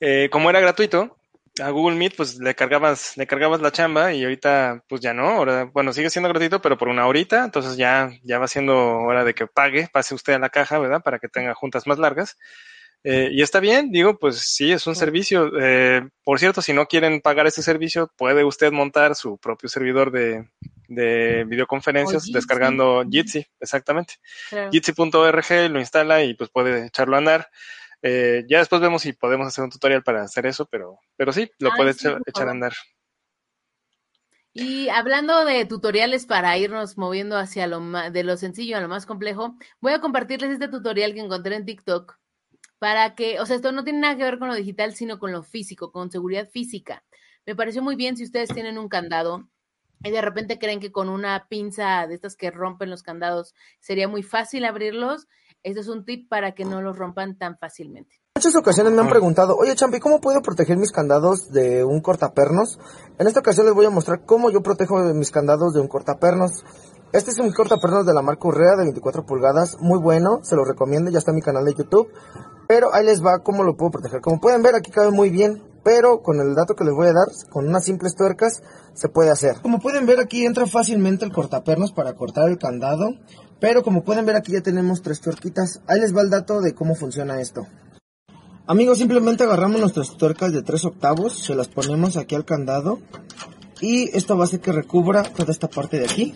[0.00, 1.16] eh, como era gratuito,
[1.62, 5.28] a Google Meet pues le cargabas, le cargabas la chamba y ahorita pues ya no,
[5.28, 9.24] ahora, bueno, sigue siendo gratuito, pero por una horita, entonces ya, ya va siendo hora
[9.24, 11.02] de que pague, pase usted a la caja, ¿verdad?
[11.02, 12.36] Para que tenga juntas más largas.
[13.04, 15.52] Eh, y está bien, digo, pues sí, es un servicio.
[15.60, 20.10] Eh, por cierto, si no quieren pagar ese servicio, puede usted montar su propio servidor
[20.10, 20.48] de,
[20.88, 22.32] de videoconferencias O Jitsi.
[22.32, 24.14] descargando Jitsi, exactamente.
[24.48, 24.70] Claro.
[24.72, 27.48] Jitsi.org lo instala y pues puede echarlo a andar.
[28.06, 31.50] Eh, ya después vemos si podemos hacer un tutorial para hacer eso, pero, pero sí,
[31.58, 32.72] lo Ay, puede sí, echar, echar a andar.
[34.52, 38.88] Y hablando de tutoriales para irnos moviendo hacia lo ma- de lo sencillo a lo
[38.88, 42.18] más complejo, voy a compartirles este tutorial que encontré en TikTok
[42.78, 45.32] para que, o sea, esto no tiene nada que ver con lo digital, sino con
[45.32, 47.04] lo físico, con seguridad física.
[47.46, 49.48] Me pareció muy bien si ustedes tienen un candado
[50.04, 54.08] y de repente creen que con una pinza de estas que rompen los candados sería
[54.08, 55.28] muy fácil abrirlos.
[55.66, 58.20] Este es un tip para que no los rompan tan fácilmente.
[58.36, 62.78] muchas ocasiones me han preguntado, oye Champi, ¿cómo puedo proteger mis candados de un cortapernos?
[63.18, 66.62] En esta ocasión les voy a mostrar cómo yo protejo mis candados de un cortapernos.
[67.12, 70.64] Este es un cortapernos de la marca Urrea de 24 pulgadas, muy bueno, se lo
[70.64, 72.12] recomiendo, ya está en mi canal de YouTube.
[72.68, 74.20] Pero ahí les va cómo lo puedo proteger.
[74.20, 75.64] Como pueden ver, aquí cabe muy bien.
[75.82, 78.60] pero con el dato que les voy a dar, con unas simples tuercas
[78.94, 79.60] se puede hacer.
[79.62, 83.10] Como pueden ver aquí entra fácilmente el cortapernos para cortar el candado,
[83.60, 85.80] pero como pueden ver aquí ya tenemos tres tuerquitas.
[85.86, 87.66] Ahí les va el dato de cómo funciona esto.
[88.68, 92.98] Amigos, simplemente agarramos nuestras tuercas de 3 octavos, se las ponemos aquí al candado
[93.80, 96.34] y esto va a hacer que recubra toda esta parte de aquí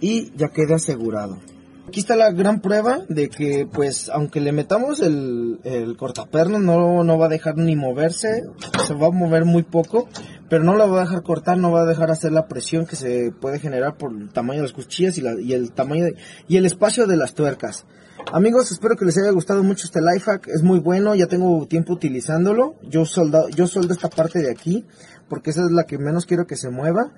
[0.00, 1.38] y ya quede asegurado.
[1.86, 7.04] Aquí está la gran prueba de que pues aunque le metamos el, el cortaperno no,
[7.04, 8.44] no va a dejar ni moverse,
[8.86, 10.08] se va a mover muy poco,
[10.50, 12.96] pero no la va a dejar cortar, no va a dejar hacer la presión que
[12.96, 16.06] se puede generar por el tamaño de las cuchillas y, el tamaño
[16.48, 17.86] y el espacio de las tuercas.
[18.32, 21.64] Amigos, espero que les haya gustado mucho este life hack, es muy bueno, ya tengo
[21.66, 22.74] tiempo utilizándolo.
[22.82, 24.84] Yo soldo, yo soldo esta parte de aquí,
[25.28, 27.12] porque esa es la que menos quiero que se mueva.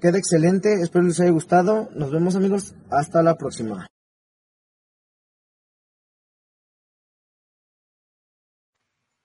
[0.00, 1.88] Queda excelente, espero les haya gustado.
[1.96, 3.88] Nos vemos amigos, hasta la próxima.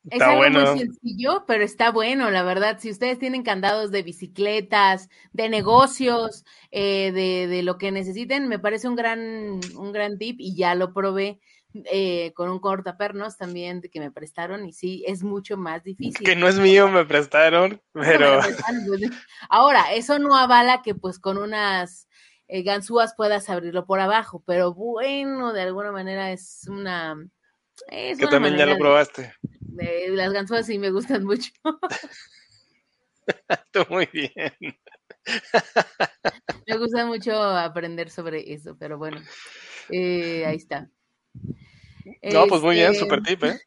[0.05, 0.71] Es Está algo bueno.
[0.71, 2.79] muy sencillo, pero está bueno, la verdad.
[2.79, 8.57] Si ustedes tienen candados de bicicletas, de negocios, eh, de, de lo que necesiten, me
[8.57, 11.39] parece un gran, un gran tip y ya lo probé
[11.73, 16.25] eh, con un cortapernos también de que me prestaron y sí, es mucho más difícil.
[16.25, 19.09] Que no es mío, me prestaron, pero pues,
[19.49, 22.09] Ahora, eso no avala que pues con unas
[22.49, 27.15] eh, ganzúas puedas abrirlo por abajo, pero bueno, de alguna manera es una...
[27.89, 29.33] Es que también ya lo probaste.
[29.59, 31.51] de- las ganzúas sí me gustan mucho.
[33.71, 34.31] Tú muy bien.
[36.67, 39.21] Me gusta mucho aprender sobre eso, pero bueno,
[39.89, 40.89] eh, ahí está.
[42.23, 43.59] No, pues muy bien, Este, super tip, ¿eh?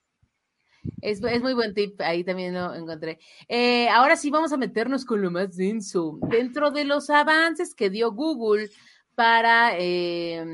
[1.00, 3.18] Es, es muy buen tip, ahí también lo encontré.
[3.48, 6.18] Eh, ahora sí vamos a meternos con lo más denso.
[6.29, 8.70] Dentro de los avances que dio Google
[9.14, 10.44] para, eh,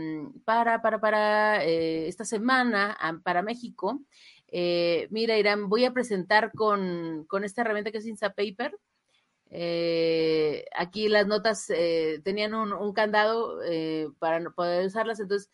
[0.44, 4.00] para, para, para eh, esta semana, para México,
[4.48, 8.76] eh, mira, Irán, voy a presentar con, con esta herramienta que es Instapaper.
[9.52, 15.50] Eh, aquí las notas eh, tenían un, un candado eh, para poder usarlas, entonces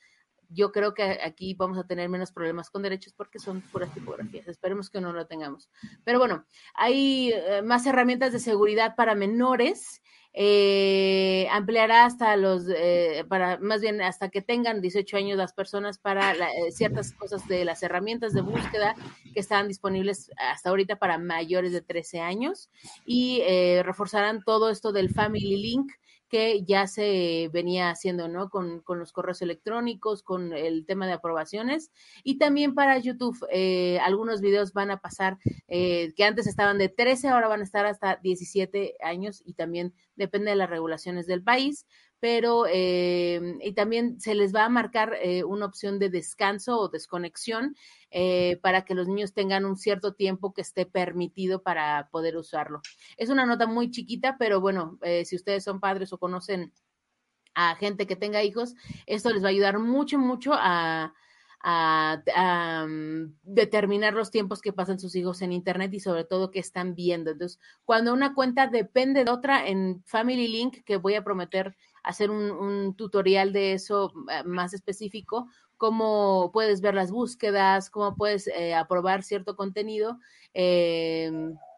[0.48, 4.46] yo creo que aquí vamos a tener menos problemas con derechos porque son puras tipografías.
[4.46, 5.68] Esperemos que no lo tengamos.
[6.04, 10.02] Pero bueno, hay más herramientas de seguridad para menores.
[10.38, 15.96] Eh, ampliará hasta los, eh, para más bien hasta que tengan 18 años las personas
[15.96, 18.94] para la- eh, ciertas cosas de las herramientas de búsqueda
[19.32, 22.68] que están disponibles hasta ahorita para mayores de 13 años.
[23.06, 25.92] Y eh, reforzarán todo esto del Family Link
[26.28, 28.50] que ya se venía haciendo, ¿no?
[28.50, 31.90] Con, con los correos electrónicos, con el tema de aprobaciones
[32.24, 33.36] y también para YouTube.
[33.50, 37.64] eh, algunos videos van a pasar eh, que antes estaban de 13, ahora van a
[37.64, 41.86] estar hasta 17 años y también depende de las regulaciones del país,
[42.20, 46.88] pero eh, y también se les va a marcar eh, una opción de descanso o
[46.88, 47.76] desconexión
[48.10, 52.80] eh, para que los niños tengan un cierto tiempo que esté permitido para poder usarlo.
[53.16, 56.72] Es una nota muy chiquita, pero bueno, eh, si ustedes son padres o conocen
[57.54, 58.74] a gente que tenga hijos,
[59.06, 61.14] esto les va a ayudar mucho, mucho a,
[61.60, 66.60] a, um, determinar los tiempos que pasan sus hijos en Internet y sobre todo qué
[66.60, 67.32] están viendo.
[67.32, 71.76] Entonces, cuando una cuenta depende de otra en Family Link, que voy a prometer
[72.06, 78.46] hacer un, tutorial de eso eh, más específico, cómo puedes ver las búsquedas, cómo puedes
[78.46, 80.18] eh, aprobar cierto contenido,
[80.54, 81.30] eh,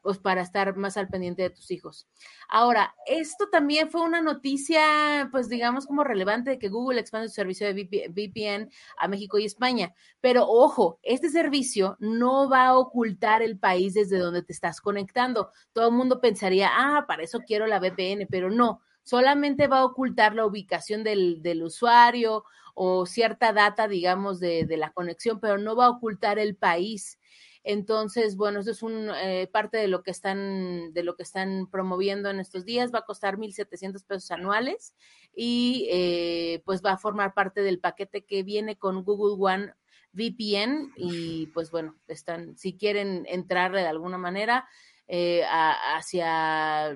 [0.03, 2.07] pues para estar más al pendiente de tus hijos.
[2.49, 7.35] Ahora, esto también fue una noticia, pues digamos como relevante de que Google expande su
[7.35, 9.95] servicio de VP- VPN a México y España.
[10.21, 15.53] Pero ojo, este servicio no va a ocultar el país desde donde te estás conectando.
[15.73, 18.83] Todo el mundo pensaría, ah, para eso quiero la VPN, pero no.
[19.09, 22.44] Solamente va a ocultar la ubicación del, del usuario
[22.75, 27.18] o cierta data, digamos, de, de la conexión, pero no va a ocultar el país.
[27.64, 31.68] Entonces, bueno, eso es un eh, parte de lo que están de lo que están
[31.71, 32.92] promoviendo en estos días.
[32.92, 34.94] Va a costar 1.700 pesos anuales
[35.35, 39.75] y eh, pues va a formar parte del paquete que viene con Google One
[40.12, 44.68] VPN y pues bueno, están si quieren entrarle de alguna manera
[45.07, 46.94] eh, hacia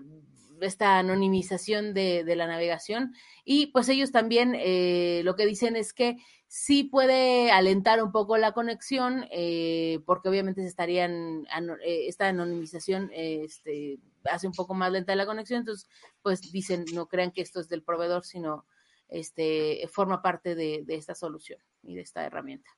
[0.61, 5.93] esta anonimización de, de la navegación y pues ellos también eh, lo que dicen es
[5.93, 6.19] que
[6.55, 11.47] sí puede alentar un poco la conexión, eh, porque obviamente se estarían,
[11.83, 13.99] eh, esta anonimización eh, este,
[14.31, 15.89] hace un poco más lenta la conexión, entonces,
[16.21, 18.67] pues dicen, no crean que esto es del proveedor, sino
[19.09, 22.69] este, forma parte de, de esta solución y de esta herramienta.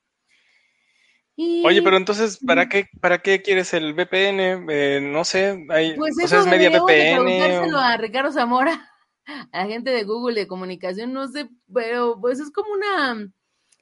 [1.37, 4.65] Y, Oye, pero entonces, ¿para qué, para qué quieres el VPN?
[4.69, 7.75] Eh, no sé, hay, pues o eso sea, es media de VPN.
[7.75, 8.89] o- a Ricardo Zamora,
[9.51, 13.29] a la gente de Google de comunicación, no sé, pero pues es como una,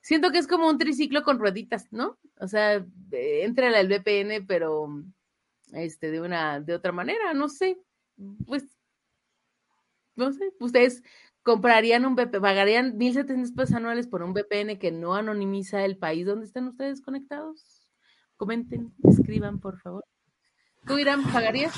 [0.02, 2.18] siento que es como un triciclo con rueditas, ¿no?
[2.40, 2.76] O sea,
[3.12, 4.88] eh, entra el VPN, pero
[5.74, 7.78] este, de una, de otra manera, no sé,
[8.48, 8.66] pues,
[10.16, 11.04] no sé, ustedes
[11.44, 16.26] comprarían un VPN, pagarían 1.700 pesos anuales por un VPN que no anonimiza el país
[16.26, 17.88] donde están ustedes conectados.
[18.38, 20.04] Comenten, escriban, por favor.
[20.88, 21.74] ¿Tú, Irán, pagarías?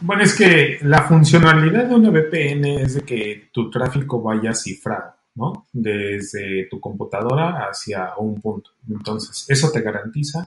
[0.00, 5.14] Bueno, es que la funcionalidad de una VPN es de que tu tráfico vaya cifrado,
[5.34, 5.68] ¿no?
[5.72, 8.70] Desde tu computadora hacia un punto.
[8.90, 10.46] Entonces, eso te garantiza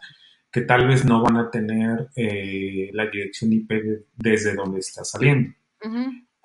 [0.51, 3.71] que tal vez no van a tener eh, la dirección IP
[4.15, 5.53] desde donde está saliendo.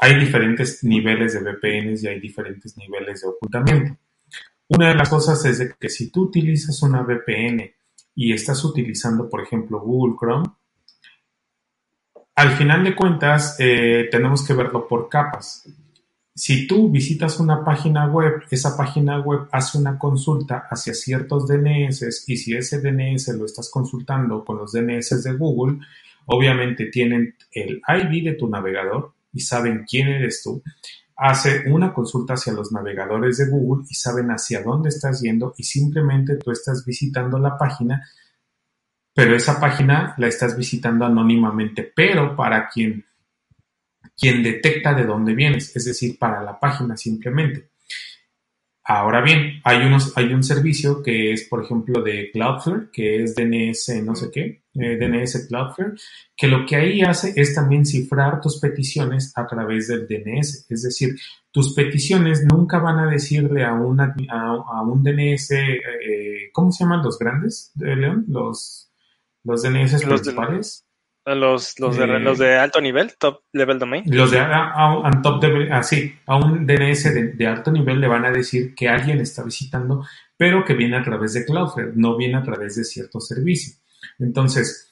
[0.03, 3.99] Hay diferentes niveles de VPNs y hay diferentes niveles de ocultamiento.
[4.69, 7.71] Una de las cosas es de que si tú utilizas una VPN
[8.15, 10.49] y estás utilizando, por ejemplo, Google Chrome,
[12.35, 15.69] al final de cuentas eh, tenemos que verlo por capas.
[16.35, 22.25] Si tú visitas una página web, esa página web hace una consulta hacia ciertos DNS
[22.27, 25.81] y si ese DNS lo estás consultando con los DNS de Google,
[26.25, 30.63] obviamente tienen el ID de tu navegador y saben quién eres tú.
[31.17, 35.65] Hace una consulta hacia los navegadores de Google y saben hacia dónde estás yendo y
[35.65, 38.03] simplemente tú estás visitando la página
[39.15, 43.05] pero esa página la estás visitando anónimamente, pero para quien,
[44.17, 47.71] quien detecta de dónde vienes, es decir, para la página simplemente.
[48.85, 53.35] Ahora bien, hay, unos, hay un servicio que es, por ejemplo, de Cloudflare, que es
[53.35, 55.95] DNS no sé qué, DNS Cloudflare,
[56.37, 60.67] que lo que ahí hace es también cifrar tus peticiones a través del DNS.
[60.69, 61.17] Es decir,
[61.51, 67.03] tus peticiones nunca van a decirle a, una, a, un DNS, eh, ¿cómo se llaman
[67.03, 68.25] los grandes, León?
[68.29, 68.91] Los
[69.45, 70.87] los DNS los principales.
[71.25, 74.05] De, los, los, de, los de alto nivel, top level domain.
[74.07, 78.31] Los de a, top level, así, a un DNS de, alto nivel le van a
[78.31, 80.05] decir que alguien está visitando,
[80.37, 83.75] pero que viene a través de Cloudflare, no viene a través de cierto servicio.
[84.19, 84.91] Entonces,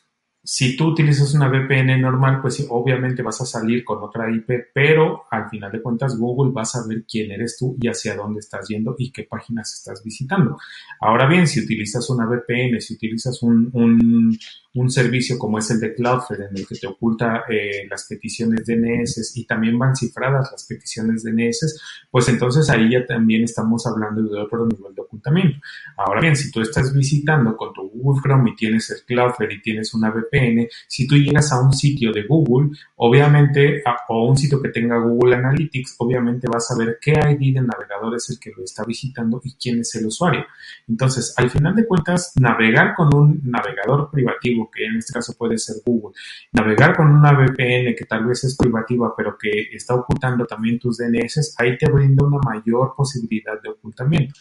[0.51, 5.25] si tú utilizas una VPN normal, pues obviamente vas a salir con otra IP, pero
[5.31, 8.67] al final de cuentas Google va a saber quién eres tú y hacia dónde estás
[8.67, 10.57] yendo y qué páginas estás visitando.
[11.01, 14.39] Ahora bien, si utilizas una VPN, si utilizas un, un,
[14.75, 18.67] un servicio como es el de Cloudflare, en el que te oculta eh, las peticiones
[18.67, 24.23] DNS y también van cifradas las peticiones DNS, pues entonces ahí ya también estamos hablando
[24.23, 25.59] de otro nivel de ocultamiento.
[25.97, 29.63] Ahora bien, si tú estás visitando con tu Google Chrome y tienes el Cloudflare y
[29.63, 34.61] tienes una VPN, si tú llegas a un sitio de Google, obviamente, o un sitio
[34.61, 38.53] que tenga Google Analytics, obviamente vas a ver qué ID de navegador es el que
[38.57, 40.45] lo está visitando y quién es el usuario.
[40.87, 45.59] Entonces, al final de cuentas, navegar con un navegador privativo que en este caso puede
[45.59, 46.17] ser Google,
[46.53, 50.99] navegar con una VPN que tal vez es privativa, pero que está ocultando también tus
[50.99, 54.35] DNS, ahí te brinda una mayor posibilidad de ocultamiento.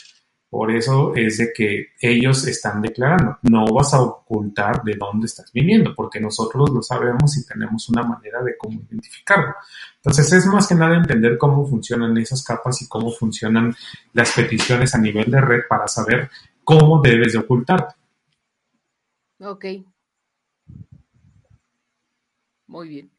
[0.49, 5.51] Por eso es de que ellos están declarando, no vas a ocultar de dónde estás
[5.51, 9.55] viniendo, porque nosotros lo sabemos y tenemos una manera de cómo identificarlo.
[9.97, 13.75] Entonces es más que nada entender cómo funcionan esas capas y cómo funcionan
[14.13, 16.29] las peticiones a nivel de red para saber
[16.63, 17.95] cómo debes de ocultarte.
[19.41, 19.65] Ok,
[22.67, 23.11] muy bien.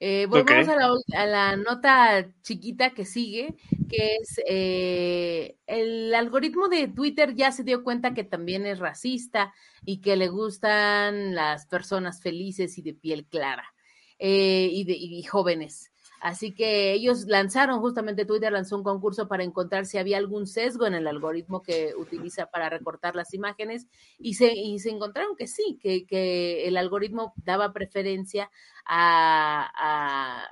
[0.00, 3.56] Eh, volvemos a, la, a, la, nota chiquita que sigue,
[3.88, 9.52] que es eh, el algoritmo de Twitter ya se dio cuenta que también es racista
[9.84, 13.74] y que le gustan las personas felices y de piel clara
[14.20, 15.90] eh, y, de, y jóvenes.
[16.20, 20.86] Así que ellos lanzaron, justamente Twitter lanzó un concurso para encontrar si había algún sesgo
[20.86, 23.86] en el algoritmo que utiliza para recortar las imágenes
[24.18, 28.50] y se, y se encontraron que sí, que, que el algoritmo daba preferencia
[28.88, 29.70] a,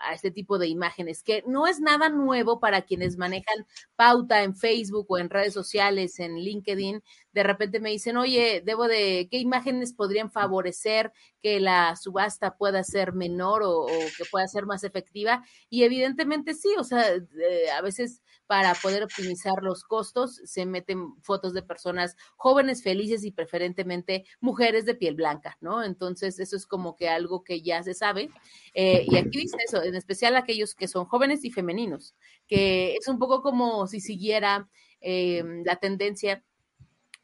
[0.08, 3.66] a, este tipo de imágenes, que no es nada nuevo para quienes manejan
[3.96, 7.02] pauta en Facebook o en redes sociales, en LinkedIn.
[7.32, 11.12] De repente me dicen, oye, debo de, ¿qué imágenes podrían favorecer
[11.42, 15.42] que la subasta pueda ser menor o, o que pueda ser más efectiva?
[15.70, 21.20] Y evidentemente sí, o sea, eh, a veces para poder optimizar los costos se meten
[21.22, 25.82] fotos de personas jóvenes, felices y preferentemente mujeres de piel blanca, ¿no?
[25.82, 28.25] Entonces, eso es como que algo que ya se sabe.
[28.74, 32.14] Eh, y aquí dice eso, en especial aquellos que son jóvenes y femeninos,
[32.46, 34.68] que es un poco como si siguiera
[35.00, 36.44] eh, la tendencia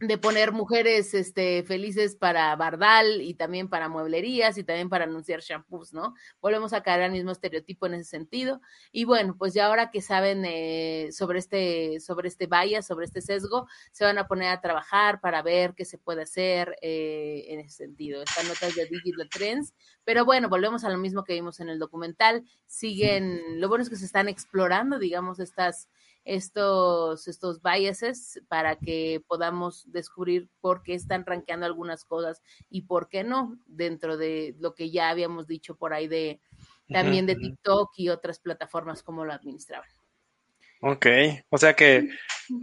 [0.07, 5.41] de poner mujeres este, felices para bardal y también para mueblerías y también para anunciar
[5.41, 6.15] shampoos, ¿no?
[6.41, 8.61] Volvemos a caer al mismo estereotipo en ese sentido.
[8.91, 13.21] Y bueno, pues ya ahora que saben eh, sobre este, sobre este vaya, sobre este
[13.21, 17.61] sesgo, se van a poner a trabajar para ver qué se puede hacer eh, en
[17.61, 18.23] ese sentido.
[18.23, 19.73] Esta nota es de Digital Trends,
[20.05, 22.45] Pero bueno, volvemos a lo mismo que vimos en el documental.
[22.67, 25.89] Siguen, lo bueno es que se están explorando, digamos, estas,
[26.25, 33.09] estos, estos biases para que podamos descubrir por qué están rankeando algunas cosas y por
[33.09, 36.41] qué no, dentro de lo que ya habíamos dicho por ahí de
[36.89, 39.89] también de TikTok y otras plataformas como lo administraban.
[40.85, 41.07] Ok,
[41.49, 42.09] o sea que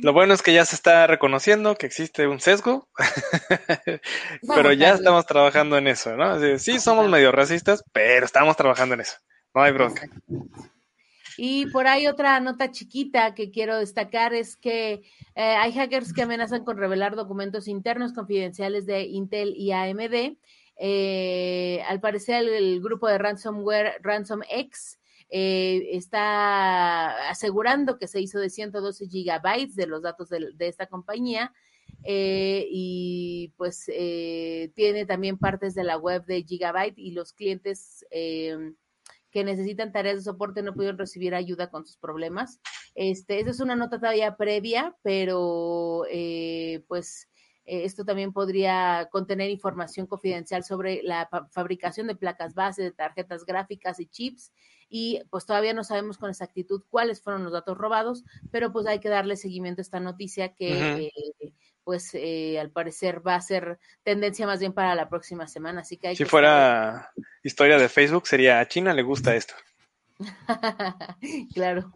[0.02, 2.90] lo bueno es que ya se está reconociendo que existe un sesgo,
[4.56, 6.38] pero ya estamos trabajando en eso, ¿no?
[6.40, 9.16] Sí, sí somos medio racistas, pero estamos trabajando en eso.
[9.56, 10.08] No hay bronca.
[11.42, 15.04] Y por ahí otra nota chiquita que quiero destacar es que
[15.36, 20.36] eh, hay hackers que amenazan con revelar documentos internos confidenciales de Intel y AMD.
[20.76, 28.50] Eh, al parecer el, grupo de ransomware RansomX eh, está asegurando que se hizo de
[28.50, 31.54] 112 gigabytes de los datos de, esta compañía.
[32.04, 33.86] Eh, y pues
[34.76, 38.06] tiene también partes de la web de Gigabyte y los clientes
[39.32, 42.60] que necesitan tareas de soporte no pudieron recibir ayuda con sus problemas.
[42.96, 47.30] Este, esa es una nota todavía previa, pero eh, pues
[47.66, 52.92] eh, esto también podría contener información confidencial sobre la fa- fabricación de placas base, de
[52.92, 54.52] tarjetas gráficas y chips.
[54.92, 59.00] Y pues todavía no sabemos con exactitud cuáles fueron los datos robados, pero pues hay
[59.00, 61.54] que darle seguimiento a esta noticia que eh,
[61.84, 65.82] pues eh, al parecer va a ser tendencia más bien para la próxima semana.
[65.82, 67.12] Así que hay Si que fuera
[67.44, 69.54] historia de Facebook, sería a China le gusta esto.
[71.54, 71.94] claro.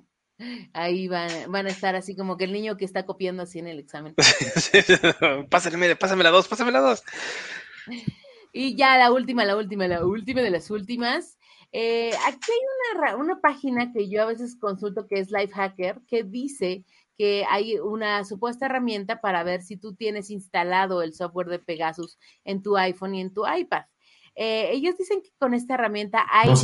[0.73, 3.67] Ahí van, van a estar así como que el niño que está copiando así en
[3.67, 4.15] el examen.
[5.49, 7.03] pásame, pásame la dos, pásame la dos.
[8.51, 11.37] Y ya la última, la última, la última de las últimas.
[11.71, 16.23] Eh, aquí hay una, una página que yo a veces consulto que es Lifehacker, que
[16.23, 16.83] dice
[17.17, 22.17] que hay una supuesta herramienta para ver si tú tienes instalado el software de Pegasus
[22.43, 23.83] en tu iPhone y en tu iPad.
[24.35, 26.55] Eh, ellos dicen que con esta herramienta hay No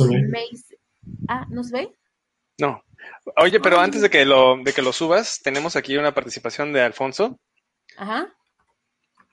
[1.28, 1.96] Ah, ¿no se ve?
[2.58, 2.82] No.
[3.36, 6.82] Oye, pero antes de que lo, de que lo subas, tenemos aquí una participación de
[6.82, 7.40] Alfonso
[7.96, 8.34] Ajá.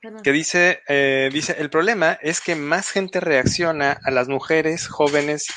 [0.00, 0.22] Perdón.
[0.22, 5.48] que dice, eh, dice, el problema es que más gente reacciona a las mujeres jóvenes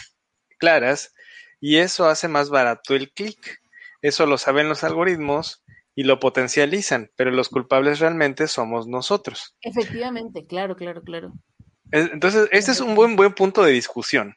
[0.58, 1.14] claras
[1.60, 3.61] y eso hace más barato el clic.
[4.02, 5.64] Eso lo saben los algoritmos
[5.96, 9.56] y lo potencializan, pero los culpables realmente somos nosotros.
[9.62, 11.34] Efectivamente, claro, claro, claro.
[11.92, 14.36] Es- Entonces, este es un buen, buen punto de discusión,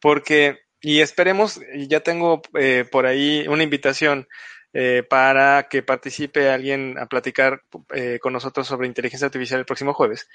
[0.00, 4.28] porque, y esperemos, ya tengo eh, por ahí una invitación
[4.72, 7.62] eh, para que participe alguien a platicar
[7.94, 10.28] eh, con nosotros sobre inteligencia artificial el próximo jueves.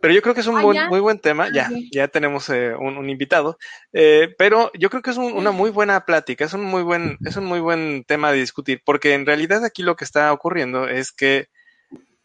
[0.00, 0.88] Pero yo creo que es un Ah, buen, ¿ya?
[0.88, 1.78] muy buen tema, ya, Ok.
[1.90, 3.58] ya tenemos eh, un, un invitado,
[3.92, 7.18] eh, pero yo creo que es un- una muy buena plática, es un muy buen,
[7.24, 10.86] es un muy buen tema de discutir, porque en realidad aquí lo que está ocurriendo
[10.88, 11.48] es que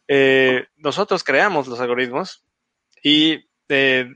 [0.07, 2.43] eh, nosotros creamos los algoritmos
[3.03, 4.07] y eh,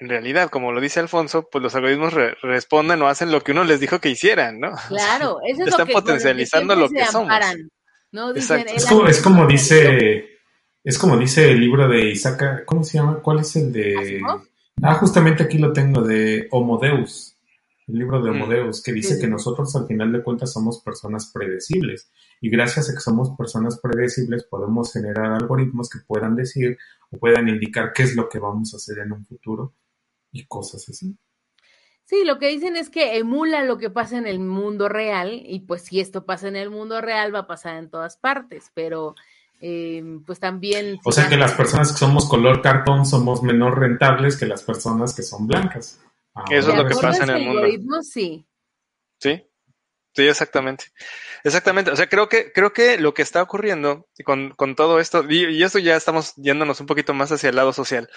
[0.00, 3.52] en realidad, como lo dice Alfonso, pues los algoritmos re- responden o hacen lo que
[3.52, 4.72] uno les dijo que hicieran, ¿no?
[4.88, 7.30] Claro, eso es están lo que, potencializando lo que se somos.
[7.30, 7.70] amparan,
[8.10, 8.32] ¿no?
[8.32, 10.33] Dicen, Es como, es como dice,
[10.84, 13.20] es como dice el libro de Isaac, ¿cómo se llama?
[13.20, 13.96] ¿Cuál es el de?
[13.96, 14.42] ¿Asimov?
[14.82, 17.36] Ah, justamente aquí lo tengo, de Homo Deus,
[17.86, 18.70] el libro de Homo Mm.
[18.84, 22.10] Que dice que nosotros al final de cuentas somos personas predecibles.
[22.40, 26.76] Y gracias a que somos personas predecibles podemos generar algoritmos que puedan decir
[27.10, 29.74] o puedan indicar qué es lo que vamos a hacer en un futuro
[30.32, 31.16] y cosas así.
[32.04, 35.60] Sí, lo que dicen es que emula lo que pasa en el mundo real y
[35.60, 39.14] pues si esto pasa en el mundo real va a pasar en todas partes, pero
[39.66, 40.98] eh, pues también...
[41.04, 45.14] O sea que las personas que somos color cartón somos menos rentables que las personas
[45.14, 46.00] que son blancas.
[46.50, 48.02] Eso es lo que pasa en el mundo.
[48.02, 48.46] sí.
[49.20, 49.42] Sí,
[50.14, 50.86] sí, exactamente.
[51.44, 51.90] Exactamente.
[51.90, 55.44] O sea, creo que, creo que lo que está ocurriendo con, con todo esto, y,
[55.46, 58.08] y esto ya estamos yéndonos un poquito más hacia el lado social,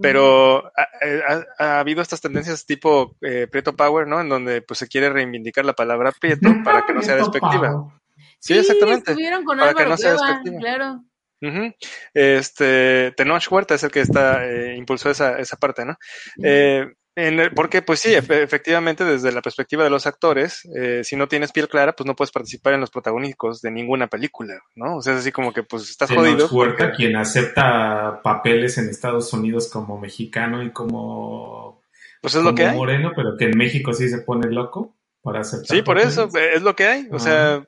[0.00, 0.86] pero ha,
[1.28, 4.20] ha- ha habido estas tendencias tipo eh, Prieto Power, ¿no?
[4.20, 7.99] En donde pues se quiere reivindicar la palabra Prieto para que no sea despectiva.
[8.40, 9.10] Sí, exactamente.
[9.12, 10.60] estuvieron con Para que Álvaro no sea Cueva, despectiva.
[10.60, 11.04] claro.
[11.42, 11.74] Ujú.
[12.14, 15.96] Este, Tenoch Huerta es el que está, eh, impulsó esa, esa parte, ¿no?
[16.42, 16.86] Eh,
[17.16, 21.16] en el- porque, pues sí, efe- efectivamente, desde la perspectiva de los actores, eh, si
[21.16, 24.96] no tienes piel clara, pues no puedes participar en los protagónicos de ninguna película, ¿no?
[24.96, 26.48] O sea, es así como que, pues, estás Tenoch jodido.
[26.50, 31.82] Huerta, porque- quien acepta papeles en Estados Unidos como mexicano y como,
[32.22, 32.76] Pues es lo como que hay.
[32.76, 36.56] moreno, pero que en México sí se pone loco para aceptar Sí, por eso, papeles.
[36.56, 37.08] es lo que hay.
[37.10, 37.64] O sea,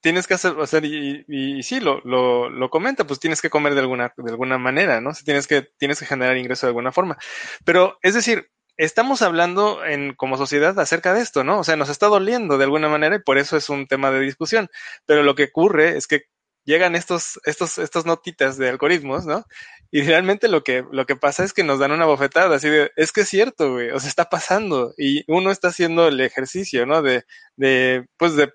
[0.00, 3.74] tienes que hacer, sea, y, y, sí, lo, lo, lo comenta, pues tienes que comer
[3.74, 5.14] de alguna, de alguna manera, ¿no?
[5.14, 7.18] Sea, tienes que, tienes que generar ingreso de alguna forma.
[7.64, 11.60] Pero, es decir, estamos hablando en, como sociedad acerca de esto, ¿no?
[11.60, 14.20] O sea, nos está doliendo de alguna manera y por eso es un tema de
[14.20, 14.68] discusión.
[15.06, 16.24] Pero lo que ocurre es que
[16.64, 19.44] llegan estos, estos, estas notitas de algoritmos, ¿no?
[19.90, 22.92] Y realmente lo que, lo que pasa es que nos dan una bofetada, así de,
[22.96, 24.94] es que es cierto, güey, o sea, está pasando.
[24.96, 27.02] Y uno está haciendo el ejercicio, ¿no?
[27.02, 27.24] De,
[27.56, 28.52] de, pues de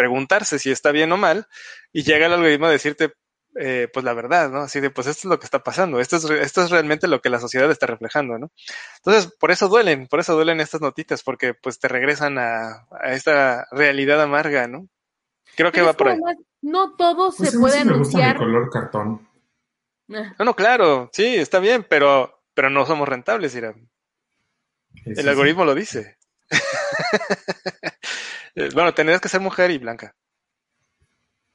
[0.00, 1.46] preguntarse si está bien o mal,
[1.92, 3.12] y llega el algoritmo a decirte,
[3.60, 4.60] eh, pues la verdad, ¿no?
[4.60, 7.20] Así de, pues esto es lo que está pasando, esto es, esto es realmente lo
[7.20, 8.50] que la sociedad está reflejando, ¿no?
[8.96, 13.12] Entonces, por eso duelen, por eso duelen estas notitas, porque pues te regresan a, a
[13.12, 14.86] esta realidad amarga, ¿no?
[15.56, 16.14] Creo que Pero va por ahí.
[16.14, 18.38] además no todo Pues se puede sí me gusta mi anunciar.
[18.38, 19.28] color cartón.
[20.14, 23.52] Ah, No, no, claro, sí, está bien, pero, pero no somos rentables.
[23.52, 23.60] Sí,
[25.04, 26.16] El sí, algoritmo lo dice.
[28.54, 30.14] Eh, bueno, tendrías que ser mujer y blanca.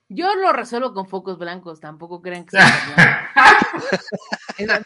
[0.07, 2.65] Yo lo resuelvo con focos blancos, tampoco crean que sea
[4.57, 4.85] blanco.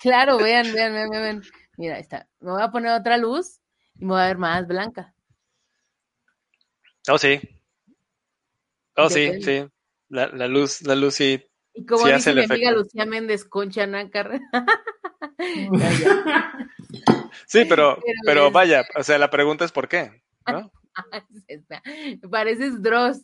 [0.00, 1.42] Claro, vean, vean, vean, vean.
[1.76, 2.26] Mira, ahí está.
[2.40, 3.60] Me voy a poner otra luz
[3.98, 5.14] y me voy a ver más blanca.
[7.08, 7.40] Oh, sí.
[8.96, 9.64] Oh, sí, sí.
[10.08, 11.46] La, la luz, la luz sí.
[11.74, 12.82] Y como Sí dice hace mi amiga efecto.
[12.82, 14.40] Lucía Méndez, concha nácar.
[17.46, 20.70] Sí, pero, Pero pero vaya, o sea, la pregunta es por qué, ¿no?
[22.30, 23.22] Pareces Dross.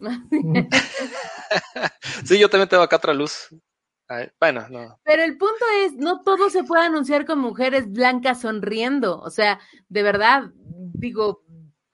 [2.24, 3.48] Sí, yo también tengo acá otra luz.
[4.38, 4.98] Bueno, no.
[5.04, 9.18] Pero el punto es, no todo se puede anunciar con mujeres blancas sonriendo.
[9.20, 9.58] O sea,
[9.88, 11.44] de verdad, digo,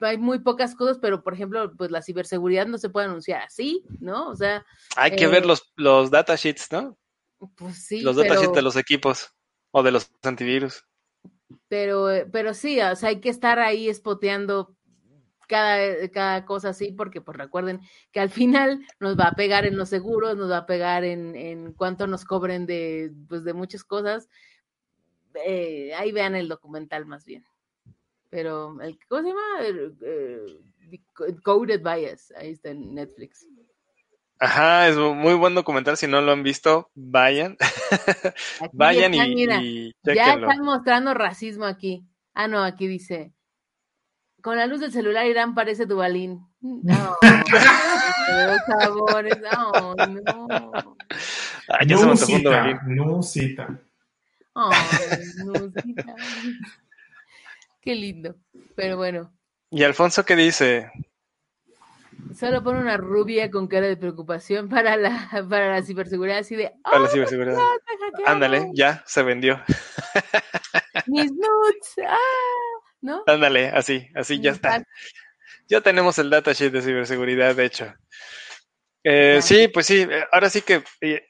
[0.01, 3.83] hay muy pocas cosas, pero por ejemplo, pues la ciberseguridad no se puede anunciar así,
[3.99, 4.27] ¿no?
[4.29, 4.65] O sea,
[4.97, 6.97] Hay que Eh, ver los, los datasheets, ¿no?
[7.55, 9.33] pues sí, los pero, datasheets de los equipos
[9.71, 10.83] o de los antivirus.
[11.69, 14.75] pero, pero sí, o sea, hay que estar ahí espoteando
[15.49, 17.81] cada, cada cosa así, porque pues recuerden
[18.11, 21.35] que al final nos va a pegar en los seguros, nos va a pegar en,
[21.35, 24.29] en cuánto nos cobren de, pues, de muchas cosas.
[25.45, 27.43] Eh, ahí vean el documental más bien.
[28.29, 29.41] Pero, el, ¿cómo se llama?
[30.01, 31.01] Eh,
[31.43, 33.47] Coded Bias, ahí está en Netflix.
[34.37, 35.97] Ajá, es muy buen documental.
[35.97, 37.57] Si no lo han visto, vayan.
[38.71, 42.05] Vayan está, y, mira, y ya están mostrando racismo aquí.
[42.33, 43.33] Ah, no, aquí dice.
[44.41, 46.45] Con la luz del celular Irán parece Dubalín.
[46.61, 50.71] No, los sabores, no, no.
[51.69, 52.77] Ah, ya se Nusita, Duvalín.
[52.95, 53.79] Nusita.
[54.55, 56.15] Ay, Nusita.
[57.81, 58.35] Qué lindo.
[58.75, 59.31] Pero bueno,
[59.71, 60.91] ¿Y Alfonso qué dice?
[62.35, 66.71] solo pone una rubia con cara de preocupación para la, para la ciberseguridad, así de.
[66.83, 67.57] Para la ¡Oh, ciberseguridad.
[68.25, 69.61] Ándale, ya se vendió.
[71.07, 71.95] Mis nudes.
[72.07, 72.15] ¡Ah!
[73.01, 73.23] ¿No?
[73.27, 74.83] Ándale, así, así ya está.
[75.67, 77.93] Ya tenemos el datasheet de ciberseguridad, de hecho.
[79.03, 80.83] Eh, sí, pues sí, eh, ahora sí que,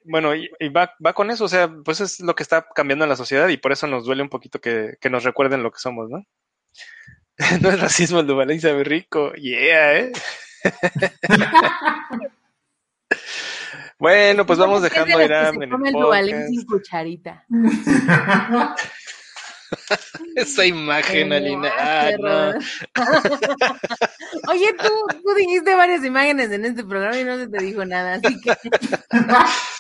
[0.04, 3.06] bueno, y, y va, va con eso, o sea, pues es lo que está cambiando
[3.06, 5.72] en la sociedad y por eso nos duele un poquito que, que nos recuerden lo
[5.72, 6.26] que somos, ¿no?
[7.62, 10.12] no es racismo, el Duvalín sabe rico, yeah, ¿eh?
[14.00, 17.46] bueno, pues vamos dejando ir a se en come el Dubalín sin cucharita.
[20.36, 21.70] Esa imagen, Alina.
[21.78, 22.50] Ah, no.
[24.50, 24.90] Oye, tú,
[25.24, 28.52] tú dijiste varias imágenes en este programa y no se te dijo nada, así que.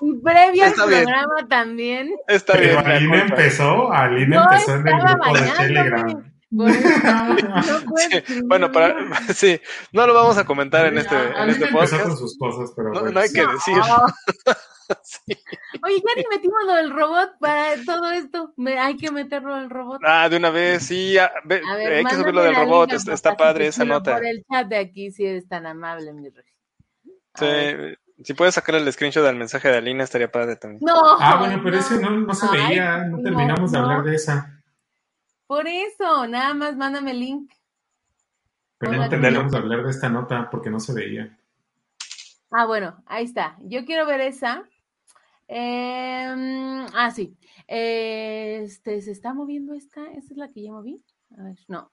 [0.02, 1.04] y previo al bien.
[1.04, 2.10] programa también.
[2.28, 3.26] Está Pero bien, culpa.
[3.26, 5.52] empezó, Aline No empezó en el grupo de.
[5.52, 6.32] Telegram.
[6.56, 6.80] Por eso
[7.84, 8.96] no puedes Sí, bueno, para,
[9.36, 9.60] sí,
[9.94, 12.04] no lo vamos a comentar en este, en este podcast.
[12.04, 13.76] con sus cosas, pero No, bueno, no hay que decir.
[15.04, 15.38] Sí.
[15.84, 18.54] Oye, ya ni metimos lo del robot para todo esto.
[18.58, 20.02] Me, hay que meterlo al robot.
[20.04, 23.38] Ah, de una vez, sí, ve- A ver, hay que subirlo del robot, liga, está,
[23.38, 24.16] padre esa nota.
[24.16, 26.44] Por el chat de aquí, si eres tan amable, mi rey.
[27.36, 28.00] A Sí, ver.
[28.24, 30.82] si puedes sacar el screenshot del mensaje de Alina, estaría padre también.
[30.84, 31.00] No.
[31.20, 33.84] Ah, bueno, pero ese no, no se veía, no no, terminamos de no.
[33.86, 34.59] hablar de esa.
[35.50, 37.52] Por eso, nada más mándame el link.
[38.78, 41.40] Pero no terminamos de hablar de esta nota porque no se veía.
[42.52, 43.58] Ah, bueno, ahí está.
[43.62, 44.70] Yo quiero ver esa.
[45.48, 47.36] Em, ah, sí.
[47.66, 50.06] Este, ¿se está moviendo esta?
[50.12, 51.04] ¿Esta es la que ya moví?
[51.36, 51.92] A ver, no.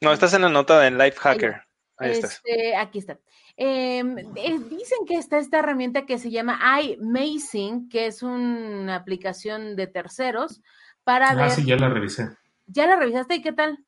[0.00, 1.62] No, estás en la nota de Life Hacker.
[1.96, 2.40] Ahí estás.
[2.44, 3.18] Este, aquí está.
[3.56, 9.74] Em, eh, dicen que está esta herramienta que se llama iMazing, que es una aplicación
[9.74, 10.62] de terceros
[11.02, 11.50] para Ah, ver.
[11.50, 12.28] sí, ya la revisé.
[12.66, 13.84] ¿Ya la revisaste y qué tal?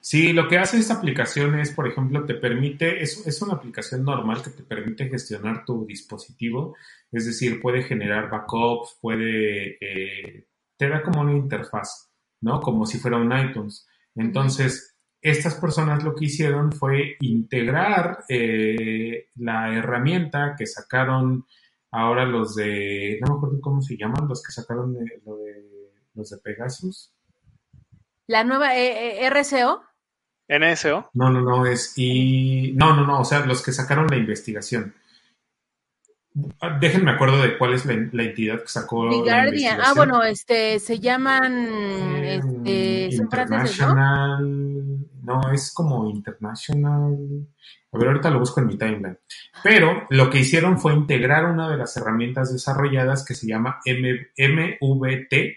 [0.00, 4.04] Sí, lo que hace esta aplicación es, por ejemplo, te permite, es, es una aplicación
[4.04, 6.76] normal que te permite gestionar tu dispositivo,
[7.10, 10.46] es decir, puede generar backups, puede, eh,
[10.76, 12.60] te da como una interfaz, ¿no?
[12.60, 13.86] Como si fuera un iTunes.
[14.14, 21.44] Entonces, estas personas lo que hicieron fue integrar eh, la herramienta que sacaron
[21.90, 25.92] ahora los de, no me acuerdo cómo se llaman, los que sacaron de, lo de,
[26.14, 27.12] los de Pegasus.
[28.28, 29.82] La nueva eh, eh, RCO.
[30.50, 31.10] NSO.
[31.14, 34.94] No, no, no, es y no, no, no, o sea, los que sacaron la investigación.
[36.60, 39.08] ah, déjenme acuerdo de cuál es la, la entidad que sacó.
[39.10, 39.40] The la Guardian.
[39.40, 39.46] Ah,
[39.90, 39.96] investigación.
[39.96, 43.14] bueno, este, se llaman, Eh, este.
[43.16, 44.46] International,
[45.22, 47.16] no, es como International.
[47.92, 49.18] A ver, ahorita lo busco en mi timeline.
[49.62, 54.28] Pero lo que hicieron fue integrar una de las herramientas desarrolladas que se llama M-
[54.36, 55.56] MVT,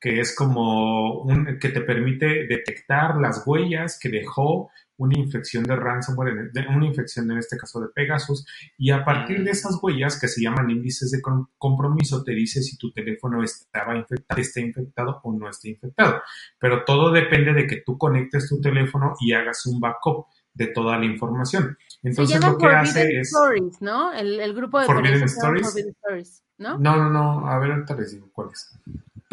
[0.00, 5.74] que es como un, que te permite detectar las huellas que dejó una infección de
[5.74, 8.46] ransomware, una infección en este caso de Pegasus,
[8.78, 12.62] y a partir de esas huellas que se llaman índices de com- compromiso, te dice
[12.62, 16.22] si tu teléfono estaba infectado, está infectado o no está infectado.
[16.58, 20.98] Pero todo depende de que tú conectes tu teléfono y hagas un backup de toda
[20.98, 21.76] la información.
[21.88, 23.28] Se Entonces llama lo que hace es...
[23.28, 24.12] Stories, ¿no?
[24.12, 25.66] El, el grupo de Forbidden Stories.
[25.66, 26.78] Forbidden Stories, ¿no?
[26.78, 28.78] No, no, no, a ver, ahorita les digo cuál es.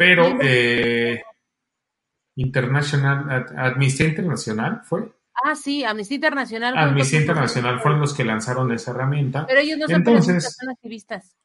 [0.00, 1.22] Pero eh,
[2.34, 5.12] International, Amnistía Internacional fue.
[5.44, 6.78] Ah, sí, Amnistía Internacional.
[6.78, 9.46] Amnistía Internacional fueron los que lanzaron esa herramienta.
[9.46, 11.36] Pero ellos no son Entonces- son activistas.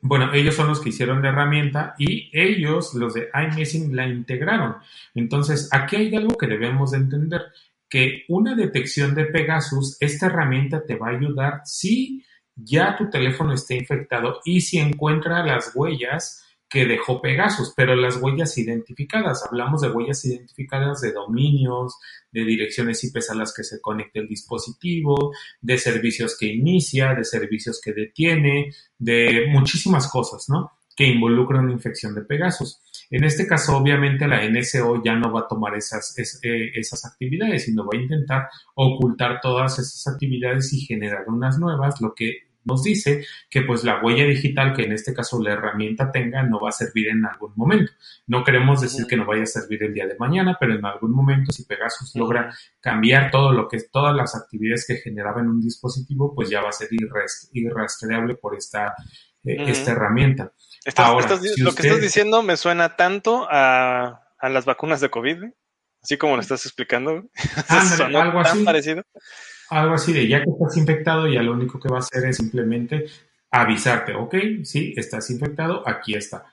[0.00, 4.78] Bueno, ellos son los que hicieron la herramienta y ellos, los de iMessing, la integraron.
[5.14, 7.42] Entonces, aquí hay algo que debemos de entender,
[7.88, 12.24] que una detección de Pegasus, esta herramienta te va a ayudar si
[12.56, 18.16] ya tu teléfono está infectado y si encuentra las huellas que dejó Pegasus, pero las
[18.22, 19.44] huellas identificadas.
[19.44, 21.96] Hablamos de huellas identificadas de dominios,
[22.30, 27.24] de direcciones IP a las que se conecta el dispositivo, de servicios que inicia, de
[27.24, 30.70] servicios que detiene, de muchísimas cosas, ¿no?
[30.94, 32.80] Que involucran una infección de Pegasus.
[33.10, 37.04] En este caso, obviamente, la NSO ya no va a tomar esas, es- eh, esas
[37.04, 42.49] actividades, sino va a intentar ocultar todas esas actividades y generar unas nuevas, lo que
[42.64, 46.60] nos dice que pues la huella digital que en este caso la herramienta tenga no
[46.60, 47.90] va a servir en algún momento.
[48.26, 51.12] No queremos decir que no vaya a servir el día de mañana, pero en algún
[51.12, 55.48] momento si Pegasus logra cambiar todo lo que es todas las actividades que generaba en
[55.48, 56.88] un dispositivo, pues ya va a ser
[57.52, 58.94] irrastreable por esta,
[59.44, 60.52] eh, esta herramienta.
[60.84, 65.00] Estás- Ahora, estás- si lo que estás diciendo me suena tanto a, a las vacunas
[65.00, 65.54] de COVID, ¿eh?
[66.02, 67.24] así como lo estás explicando.
[67.68, 68.64] Algo tan así.
[68.64, 69.02] parecido.
[69.70, 72.36] Algo así de ya que estás infectado, ya lo único que va a hacer es
[72.36, 73.06] simplemente
[73.50, 76.44] avisarte, ok, sí, estás infectado, aquí está.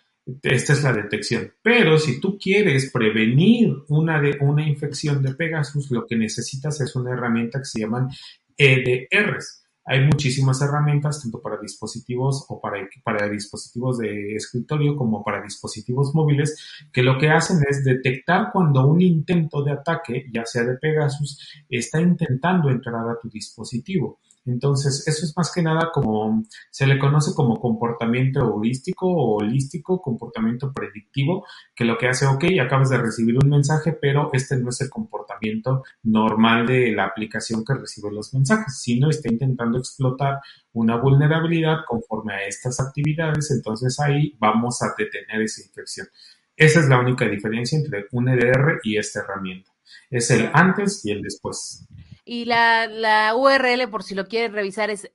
[0.43, 1.53] Esta es la detección.
[1.61, 6.95] Pero si tú quieres prevenir una, de, una infección de Pegasus, lo que necesitas es
[6.95, 8.09] una herramienta que se llaman
[8.57, 9.66] EDRs.
[9.89, 16.57] Hay muchísimas herramientas, tanto para dispositivos o para, dispositivos de escritorio como para dispositivos móviles,
[16.91, 21.39] que lo que hacen es detectar cuando un intento de ataque, ya sea de Pegasus,
[21.69, 24.19] está intentando entrar a tu dispositivo.
[24.47, 30.01] Entonces, eso es más que nada como se le conoce como comportamiento heurístico o holístico,
[30.01, 31.45] comportamiento predictivo,
[31.75, 34.89] que lo que hace, ok, acabas de recibir un mensaje, pero este no es el
[34.89, 40.39] comportamiento normal de la aplicación que recibe los mensajes, sino está intentando explotar
[40.73, 46.07] una vulnerabilidad conforme a estas actividades, entonces ahí vamos a detener esa infección.
[46.55, 49.71] Esa es la única diferencia entre un EDR y esta herramienta.
[50.09, 51.85] Es el antes y el después.
[52.27, 55.09] Y la, la URL, por si lo quieres revisar, es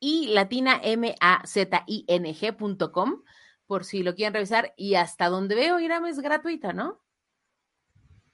[0.00, 3.22] i latina m a z i n g punto com,
[3.66, 4.72] por si lo quieren revisar.
[4.76, 7.00] Y hasta donde veo, Iram es gratuita, ¿no?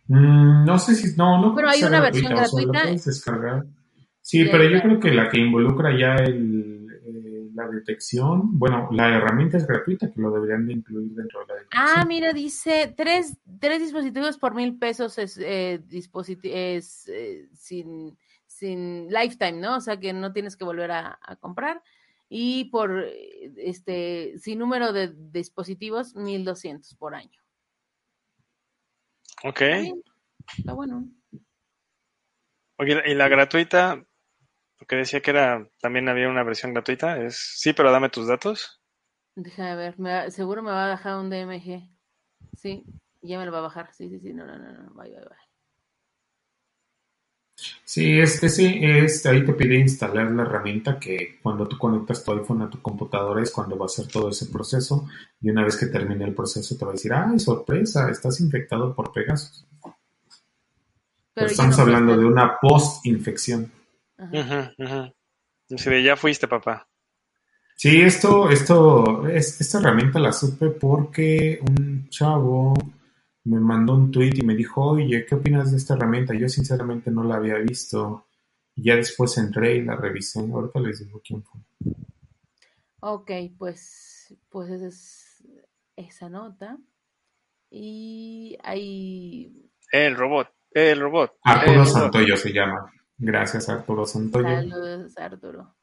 [0.08, 3.10] Mm, no sé si, no, no que hay una versión gratuita, o sea, gratuita.
[3.10, 3.64] descargar.
[4.20, 6.79] Sí, Sí, pero yo creo que la que involucra ya el,
[7.60, 11.54] la detección, bueno, la herramienta es gratuita, que lo deberían de incluir dentro de la
[11.54, 11.84] detección.
[11.86, 19.08] Ah, mira, dice tres, tres dispositivos por mil pesos es, eh, es eh, sin, sin
[19.08, 19.76] lifetime, ¿no?
[19.76, 21.82] O sea que no tienes que volver a, a comprar.
[22.28, 23.06] Y por
[23.56, 27.40] este, sin número de dispositivos, 1200 por año.
[29.42, 29.62] Ok.
[30.56, 31.08] Está bueno.
[32.76, 34.06] Oye, y la gratuita,
[34.80, 38.80] porque decía que era, también había una versión gratuita, es sí, pero dame tus datos.
[39.36, 41.86] Déjame ver, me va- seguro me va a bajar un DMG.
[42.56, 42.82] Sí,
[43.20, 43.92] ya me lo va a bajar.
[43.92, 45.50] Sí, sí, sí, no, no, no, no, bye, bye, bye.
[47.84, 52.32] Sí, este sí, es, ahí te pide instalar la herramienta que cuando tú conectas tu
[52.32, 55.06] iPhone a tu computadora es cuando va a hacer todo ese proceso
[55.42, 58.94] y una vez que termine el proceso te va a decir, ay, sorpresa, estás infectado
[58.94, 59.66] por Pegasus.
[61.34, 63.70] Pero, estamos no hablando de una post-infección.
[64.32, 65.12] Ajá.
[65.72, 66.88] Así de, ya fuiste, papá.
[67.76, 72.74] Sí, esto, esto, es- esta herramienta la supe porque un chavo
[73.44, 76.34] me mandó un tweet y me dijo, oye, ¿qué opinas de esta herramienta?
[76.34, 78.26] Yo sinceramente no la había visto.
[78.76, 80.40] Y ya después entré y la revisé.
[80.40, 81.60] Ahorita les digo quién fue.
[83.00, 85.42] Ok, pues, pues esa es
[85.96, 86.76] esa nota.
[87.70, 91.38] Y hay El robot, el robot.
[91.44, 91.88] Arturo robot.
[91.88, 92.92] Santoyo se llama.
[93.20, 94.48] Gracias, Arturo Santoyo.
[94.48, 95.74] saludos, Arturo.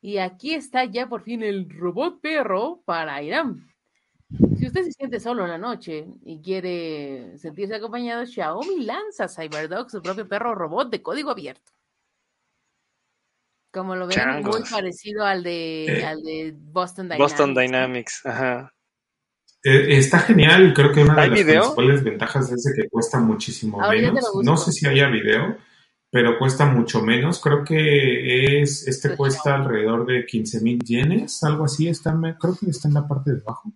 [0.00, 3.68] Y aquí está ya por fin el robot perro para Irán.
[4.58, 9.90] Si usted se siente solo en la noche y quiere sentirse acompañado, Xiaomi lanza CyberDog,
[9.90, 11.70] su propio perro robot de código abierto.
[13.70, 14.60] Como lo ven, Changos.
[14.60, 17.30] muy parecido al de, Eh, al de Boston Dynamics.
[17.32, 18.74] Boston Dynamics, ajá.
[19.64, 21.60] Eh, está genial creo que una de ¿Hay las video?
[21.62, 24.30] principales ventajas es de que cuesta muchísimo Ahorita te menos.
[24.42, 25.56] No sé si haya video,
[26.12, 27.40] pero cuesta mucho menos.
[27.40, 31.88] Creo que es este Pues cuesta alrededor de 15 mil yenes, algo así.
[31.88, 33.72] Está, creo que está en la parte de abajo.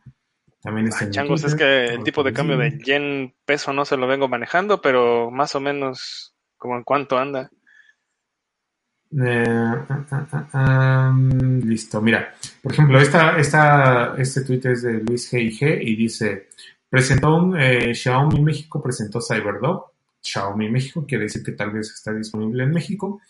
[0.61, 3.87] También está Ay, en changos, es que el tipo de cambio de yen peso no
[3.87, 7.49] se lo vengo manejando, pero más o menos como en cuánto anda.
[9.18, 14.95] Eh, ah, ah, ah, mm, listo, mira, por ejemplo, esta, esta, este tweet es de
[15.05, 16.49] Luis G&G y dice,
[16.91, 19.95] presentó un, eh, Xiaomi México presentó CyberDog,
[20.27, 23.20] Xiaomi México quiere decir que tal vez está disponible en México,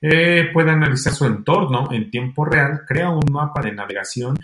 [0.00, 4.36] Eh, puede analizar su entorno en tiempo real, crea un mapa de navegación,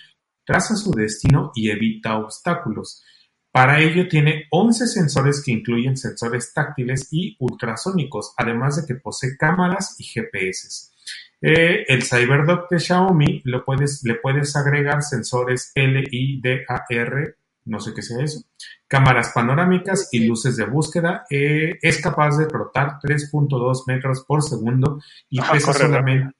[0.44, 3.04] traza su destino y evita obstáculos.
[3.52, 9.36] Para ello tiene 11 sensores que incluyen sensores táctiles y ultrasónicos, además de que posee
[9.36, 10.90] cámaras y GPS.
[11.42, 17.36] Eh, el CyberDog de Xiaomi lo puedes, le puedes agregar sensores LIDAR,
[17.66, 18.42] no sé qué sea eso,
[18.92, 21.24] cámaras panorámicas y luces de búsqueda.
[21.30, 26.36] Eh, es capaz de trotar 3.2 metros por segundo y Ah, pesa corre solamente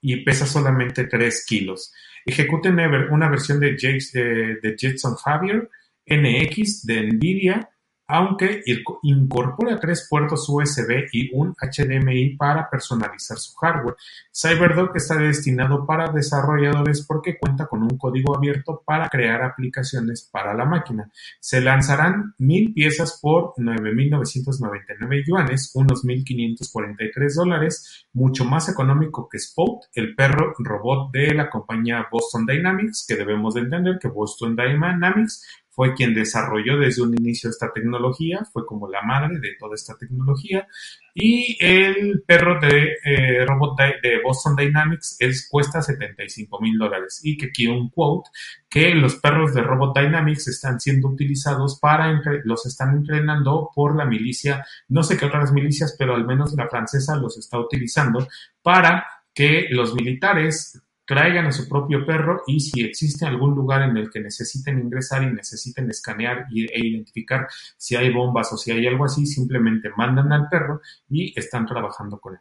[0.00, 1.92] y pesa solamente 3 kilos.
[2.26, 5.70] Ejecuta una, ver- una versión de, de Jetson Javier
[6.04, 7.68] NX de NVIDIA,
[8.06, 13.96] aunque inco- incorpora tres puertos USB y un HDMI para personalizar su hardware.
[14.32, 20.54] CyberDog está destinado para desarrolladores porque cuenta con un código abierto para crear aplicaciones para
[20.54, 21.10] la máquina.
[21.40, 29.84] Se lanzarán mil piezas por 9.999 yuanes, unos 1.543 dólares, mucho más económico que Spot,
[29.94, 35.61] el perro robot de la compañía Boston Dynamics, que debemos de entender que Boston Dynamics
[35.74, 39.96] fue quien desarrolló desde un inicio esta tecnología, fue como la madre de toda esta
[39.96, 40.68] tecnología.
[41.14, 47.20] Y el perro de eh, robot de, Boston Dynamics es, cuesta 75 mil dólares.
[47.22, 48.28] Y que aquí un quote,
[48.68, 54.04] que los perros de Robot Dynamics están siendo utilizados para, los están entrenando por la
[54.04, 58.26] milicia, no sé qué otras milicias, pero al menos la francesa los está utilizando
[58.62, 63.96] para que los militares traigan a su propio perro y si existe algún lugar en
[63.96, 68.70] el que necesiten ingresar y necesiten escanear y- e identificar si hay bombas o si
[68.70, 72.40] hay algo así, simplemente mandan al perro y están trabajando con él.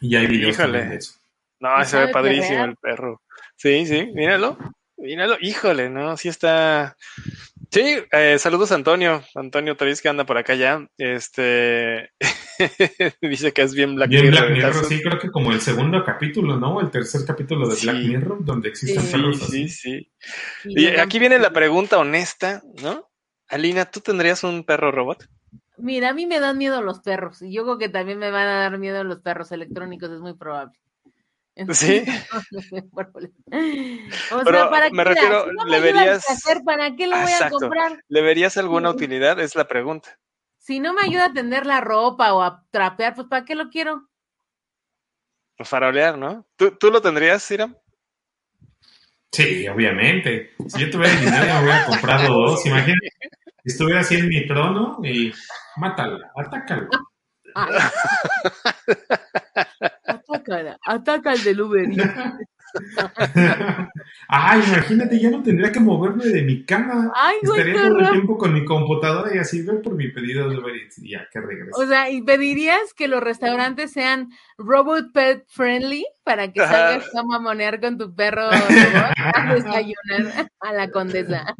[0.00, 1.14] Y hay videos de eso.
[1.60, 3.22] No, ¿Y se ve padrísimo el perro.
[3.56, 4.58] Sí, sí, míralo.
[4.98, 5.36] Míralo.
[5.40, 6.96] Híjole, no, sí está.
[7.74, 9.20] Sí, eh, saludos a Antonio.
[9.34, 10.86] Antonio Toriz que anda por acá ya.
[10.96, 12.08] Este
[13.20, 14.52] dice que es bien Black Bien Mirror.
[14.52, 16.80] Black Mirror, sí, creo que como el segundo capítulo, ¿no?
[16.80, 17.96] El tercer capítulo de Black.
[17.96, 19.68] Mirror, donde existen Sí, perros Sí, así.
[19.68, 20.12] sí,
[20.62, 20.70] sí.
[20.72, 23.10] Y aquí viene la pregunta honesta, ¿no?
[23.48, 25.26] Alina, ¿tú tendrías un perro robot?
[25.76, 28.46] Mira, a mí me dan miedo los perros y yo creo que también me van
[28.46, 30.78] a dar miedo los perros electrónicos, es muy probable.
[31.72, 32.04] Sí.
[32.90, 33.02] o
[33.52, 35.10] sea, Pero ¿para me qué?
[35.10, 37.56] refiero, Si no me le ayuda a verías- hacer, ¿para qué lo voy Exacto.
[37.56, 38.04] a comprar?
[38.08, 38.96] ¿Le verías alguna Sí.
[38.96, 39.38] utilidad?
[39.40, 40.18] Es la pregunta.
[40.58, 43.68] Si no me ayuda a tender la ropa o a trapear, pues ¿para qué lo
[43.70, 44.08] quiero?
[45.58, 46.44] Farolear, ¿no?
[46.56, 47.76] ¿Tú, tú lo tendrías, Siram?
[49.30, 50.54] Sí, obviamente.
[50.68, 52.66] Si yo tuviera dinero, me hubiera comprado dos.
[52.66, 53.10] Imagínate,
[53.64, 55.28] si estuviera así en mi trono y.
[55.28, 55.34] Ay.
[56.36, 56.88] Atácala,
[60.84, 61.88] ataca al del Uber.
[64.28, 67.12] Ay, imagínate, ya no tendría que moverme de mi cama.
[67.14, 70.48] Ay, güey, Estaría todo el tiempo con mi computadora y así ver por mi pedido
[70.48, 71.80] de Uber Eats y ya que regreso.
[71.80, 77.22] O sea, ¿y pedirías que los restaurantes sean robot pet friendly para que salgas a
[77.22, 81.54] mamonear con tu perro robot a desayunar a la condesa?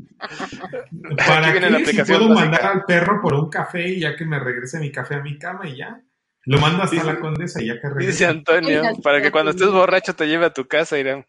[1.16, 2.51] ¿Para la Si aplicación puedo básica.
[2.51, 5.39] mandar al perro por un café y ya que me regrese mi café a mi
[5.39, 6.01] cama y ya.
[6.47, 8.26] Lo mando hasta Dice- la condesa y ya que Dice regrese.
[8.26, 11.24] Antonio, para que cuando estés borracho te lleve a tu casa, Irán.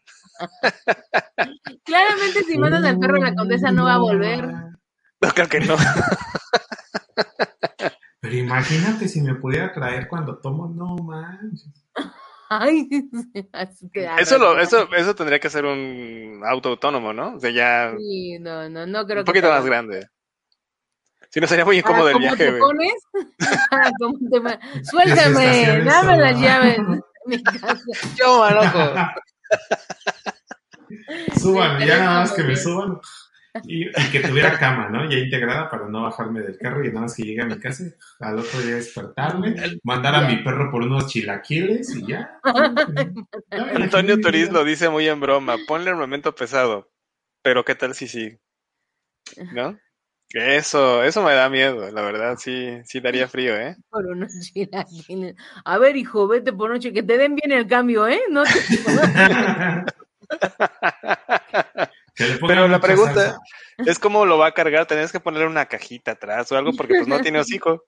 [1.84, 4.46] Claramente si mandas al perro a la condesa no va a volver.
[5.18, 5.76] No, creo que no.
[8.20, 11.70] Pero imagínate si me pudiera traer cuando tomo, no manches.
[12.50, 12.86] Ay,
[13.92, 17.34] que Eso, lo, eso, eso tendría que ser un auto autónomo, ¿no?
[17.36, 20.06] O sea, ya Sí, no, no, no creo un que poquito más grande.
[21.30, 22.60] Si no, sería muy incómodo el cómo viaje, te güey.
[22.60, 22.94] pones,
[24.30, 26.76] te suéltame, dame las llaves.
[26.78, 27.78] de Mi casa.
[28.16, 28.94] Yo, manojo.
[31.40, 32.98] Suban, ya nada más que me suban.
[33.64, 35.08] Y, y que tuviera cama, ¿no?
[35.10, 37.84] Ya integrada para no bajarme del carro y nada más que llegue a mi casa,
[38.20, 42.38] al otro día despertarme, mandar a mi perro por unos chilaquiles y ya.
[43.50, 46.92] Antonio Toriz lo dice muy en broma, ponle armamento pesado,
[47.42, 48.38] pero ¿qué tal si sí?
[49.54, 49.78] ¿No?
[50.32, 53.76] Eso, eso me da miedo, la verdad, sí, sí daría frío, ¿eh?
[53.88, 55.36] Por unos chilaquiles.
[55.64, 58.20] A ver, hijo, vete por noche, que te den bien el cambio, ¿eh?
[58.30, 58.50] No te...
[62.46, 63.38] Pero la pregunta salsa.
[63.78, 66.94] es cómo lo va a cargar, tenés que ponerle una cajita atrás o algo porque
[66.94, 67.84] pues no tiene hocico.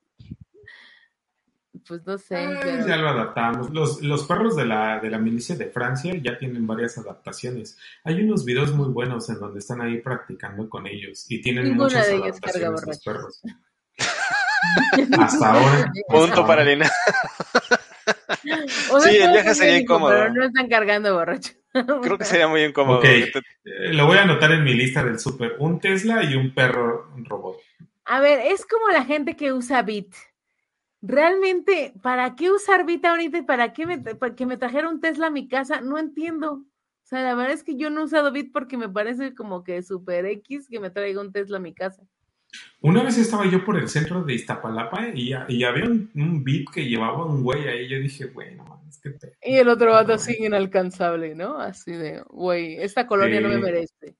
[1.87, 2.35] Pues no sé.
[2.35, 3.69] Ay, pero- ya lo adaptamos.
[3.71, 7.77] Los, los perros de la, de la milicia de Francia ya tienen varias adaptaciones.
[8.03, 11.83] Hay unos videos muy buenos en donde están ahí practicando con ellos y tienen Ninguna
[11.85, 13.41] muchas de adaptaciones los perros.
[15.19, 15.91] Hasta ahora.
[16.07, 16.89] Punto para Lina.
[18.91, 20.11] O sea, Sí, el viaje sería incómodo.
[20.11, 21.53] Pero no están cargando borracho.
[22.01, 22.97] Creo que sería muy incómodo.
[22.97, 23.03] Ok.
[23.03, 25.55] que te- Eh, lo voy a anotar en mi lista del súper.
[25.59, 27.57] Un Tesla y un perro robot.
[28.05, 30.13] A ver, es como la gente que usa Bit.
[31.01, 34.99] Realmente, ¿para qué usar Bit ahorita y para qué me, para que me trajera un
[34.99, 35.81] Tesla a mi casa?
[35.81, 36.53] No entiendo.
[36.53, 39.63] O sea, la verdad es que yo no he usado Bit porque me parece como
[39.63, 42.03] que super X que me traiga un Tesla a mi casa.
[42.81, 46.65] Una vez estaba yo por el centro de Iztapalapa y, y había un, un beat
[46.73, 47.87] que llevaba un güey ahí.
[47.87, 49.33] Yo dije, bueno, es que te...
[49.43, 51.59] Y el otro vato así inalcanzable, ¿no?
[51.59, 54.15] Así de, güey, esta colonia no me merece.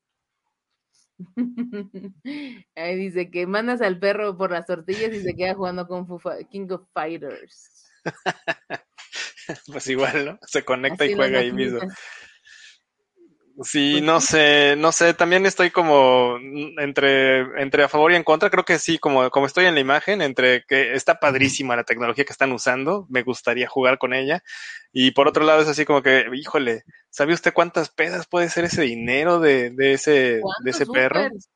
[2.75, 6.07] Ahí dice que mandas al perro por las tortillas y se queda jugando con
[6.49, 7.91] King of Fighters.
[9.65, 10.39] Pues igual, ¿no?
[10.45, 11.79] Se conecta Así y juega ahí mismo.
[13.63, 16.37] Sí, Pues no sé, no sé, también estoy como
[16.77, 19.81] entre, entre a favor y en contra, creo que sí, como, como estoy en la
[19.81, 24.43] imagen, entre que está padrísima la tecnología que están usando, me gustaría jugar con ella,
[24.93, 28.65] y por otro lado es así como que, híjole, ¿sabe usted cuántas pedas puede ser
[28.65, 31.23] ese dinero de, de ese, de ¿Cuántos ese perro?
[31.23, 31.49] supers?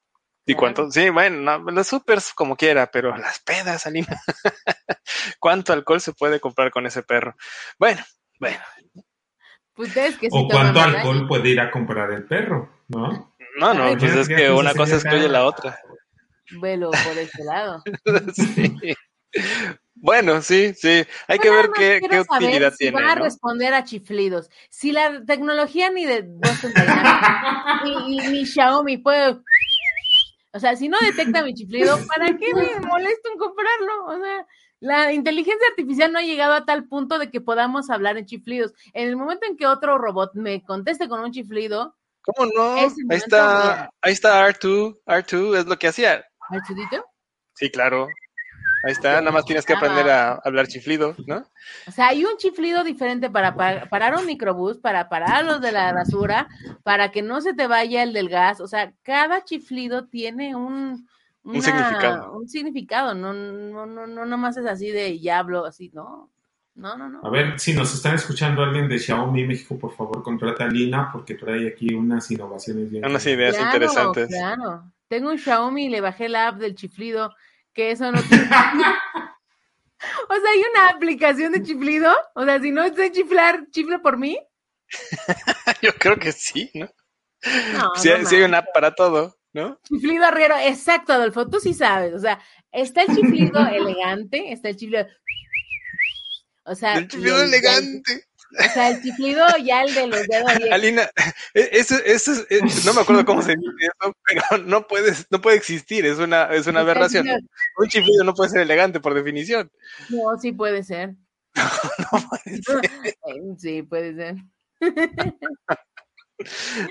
[0.45, 0.91] ¿Y cuánto?
[0.91, 4.21] Sí, bueno, no, los supers como quiera, pero las pedas, Alina.
[5.39, 7.35] ¿Cuánto alcohol se puede comprar con ese perro?
[7.79, 8.03] Bueno,
[8.39, 8.59] bueno,
[9.75, 13.33] Pues que O cuánto alcohol puede ir a comprar el perro, ¿no?
[13.59, 15.79] no, no, Ay, pues es que una cosa excluye la otra.
[16.61, 17.83] Velo por este lado.
[18.33, 18.95] Sí.
[19.95, 21.03] Bueno, sí, sí.
[21.27, 23.23] Hay que ver qué, qué saber utilidad si tiene, va a ¿no?
[23.23, 24.49] responder a chiflidos.
[24.69, 26.71] Si la tecnología ni de Boston
[27.85, 29.37] ni- ni Xiaomi puede.
[30.51, 34.05] O sea, si no detecta mi chiflido, ¿para qué me molesto en comprarlo?
[34.07, 34.45] O sea,
[34.83, 38.73] la inteligencia artificial no ha llegado a tal punto de que podamos hablar en chiflidos.
[38.93, 42.75] En el momento en que otro robot me conteste con un chiflido, ¿Cómo no?
[42.75, 46.23] Ahí está, ahí está R2, R2 es lo que hacía.
[46.49, 47.05] Archudito,
[47.53, 48.07] Sí, claro.
[48.85, 51.45] Ahí está, nada más tienes que aprender a hablar chiflido, ¿no?
[51.87, 55.71] O sea, hay un chiflido diferente para pa- parar un microbús, para parar los de
[55.71, 56.47] la basura,
[56.83, 58.59] para que no se te vaya el del gas.
[58.59, 61.07] O sea, cada chiflido tiene un,
[61.43, 62.31] Un significado.
[62.37, 66.29] Un significado, no, no, no, no nomás es así de ya hablo así, no.
[66.75, 67.21] No, no, no.
[67.23, 71.09] A ver, si nos están escuchando alguien de Xiaomi México, por favor, contrata a Lina
[71.13, 73.05] porque trae aquí unas innovaciones bien.
[73.05, 74.27] Unas ideas interesantes.
[74.29, 74.91] Claro.
[75.07, 77.31] Tengo un Xiaomi y le bajé la app del chiflido,
[77.73, 78.43] que eso no tiene.
[80.29, 82.11] o sea, hay una aplicación de chiflido.
[82.33, 84.39] O sea, si no sé chiflar, chifla por mí.
[85.81, 86.87] Yo creo que sí, ¿no?
[87.73, 89.79] No, Sí, no hay- sí hay una app para todo, ¿no?
[89.83, 92.13] Chiflido arriero, exacto, Adolfo, tú sí sabes.
[92.13, 92.39] O sea,
[92.71, 95.07] está el chiflido elegante, está el chiflido.
[96.65, 98.25] O sea, El chiflido el- elegante.
[98.59, 100.51] O sea, el chiflido ya el de los dedos.
[100.71, 101.09] Alina,
[101.55, 105.25] e- eso, eso es- es- no me acuerdo cómo se dice eso, pero no puedes,
[105.31, 107.27] no puede existir, es una, es una aberración.
[107.77, 109.71] Un chiflido no puede ser elegante por definición.
[110.09, 111.15] No, sí puede ser.
[112.11, 112.91] No puede ser.
[113.57, 114.35] Sí, puede ser.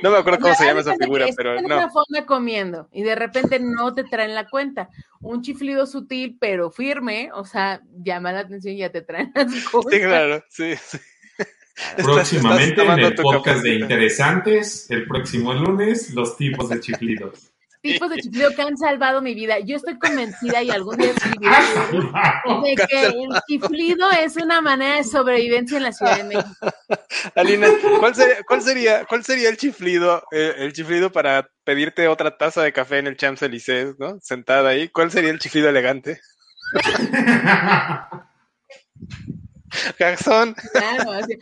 [0.03, 1.77] No me acuerdo cómo se llama esa figura, pero estás en no.
[1.77, 4.89] una fonda comiendo y de repente no te traen la cuenta.
[5.21, 9.53] Un chiflido sutil pero firme, o sea, llama la atención y ya te traen las
[9.65, 9.93] cosas.
[9.93, 10.99] Sí, claro, sí, sí.
[11.77, 16.81] Estás- Próximamente estás en tomando el podcast de interesantes, el próximo lunes, los tipos de
[16.81, 17.52] chiflidos.
[17.83, 19.59] Tipos de chiflido que han salvado mi vida.
[19.59, 21.57] Yo estoy convencida y algún día escribiré
[22.63, 26.55] de que el chiflido es una manera de sobrevivencia en la Ciudad de México.
[27.35, 27.69] Alina,
[27.99, 32.63] ¿cuál sería, cuál sería, cuál sería el chiflido, eh, el chiflido para pedirte otra taza
[32.63, 34.19] de café en el Champs Élysées, ¿no?
[34.21, 34.89] Sentada ahí.
[34.89, 36.21] ¿Cuál sería el chiflido elegante?
[39.99, 40.55] Garzón.
[40.73, 41.39] Claro, así.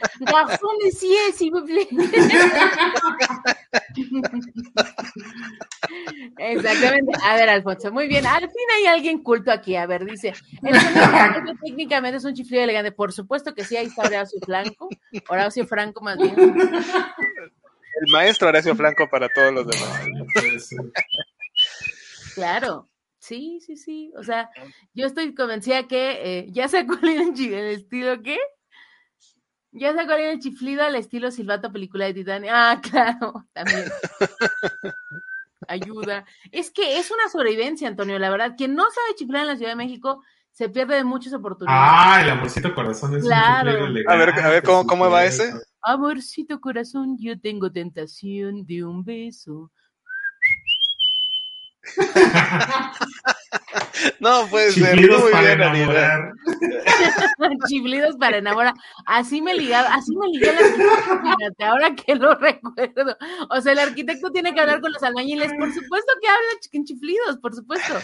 [0.82, 1.88] Monsieur, s'il vous plaît.
[6.38, 7.12] Exactamente.
[7.24, 8.26] A ver, Alfonso, muy bien.
[8.26, 9.76] Al fin hay alguien culto aquí.
[9.76, 12.92] A ver, dice, el sonido técnicamente es un chiflido elegante.
[12.92, 14.88] Por supuesto que sí, ahí está Horacio Franco.
[15.28, 16.34] Horacio Franco, más bien.
[16.38, 20.70] El maestro Horacio Franco para todos los demás.
[22.34, 22.88] Claro,
[23.30, 24.12] sí, sí, sí.
[24.16, 24.50] O sea,
[24.92, 28.38] yo estoy convencida que eh, ya sé cuál era el, estilo, ¿qué?
[29.72, 32.50] Ya sé cuál era el chiflido al estilo Silvato, película de Titanic.
[32.52, 33.84] Ah, claro, también.
[35.68, 36.24] Ayuda.
[36.50, 38.54] Es que es una sobrevivencia, Antonio, la verdad.
[38.56, 41.80] Quien no sabe chiflar en la Ciudad de México se pierde de muchas oportunidades.
[41.94, 43.70] Ah, el amorcito corazón es Claro.
[43.70, 44.12] un chiflido elegante.
[44.12, 45.52] A ver, a ver, ¿cómo- cómo va ese?
[45.82, 49.70] Amorcito corazón, yo tengo tentación de un beso.
[54.20, 54.96] No puede ser.
[54.96, 56.32] Chiflidos Muy para bien, enamorar.
[57.68, 58.74] Chiflidos para enamorar.
[59.06, 63.16] Así me ligaba, así me ligué al arquitecto, fíjate, ahora que lo recuerdo.
[63.50, 66.84] O sea, el arquitecto tiene que hablar con los albañiles, por supuesto que habla en
[66.84, 67.94] chiflidos, por supuesto.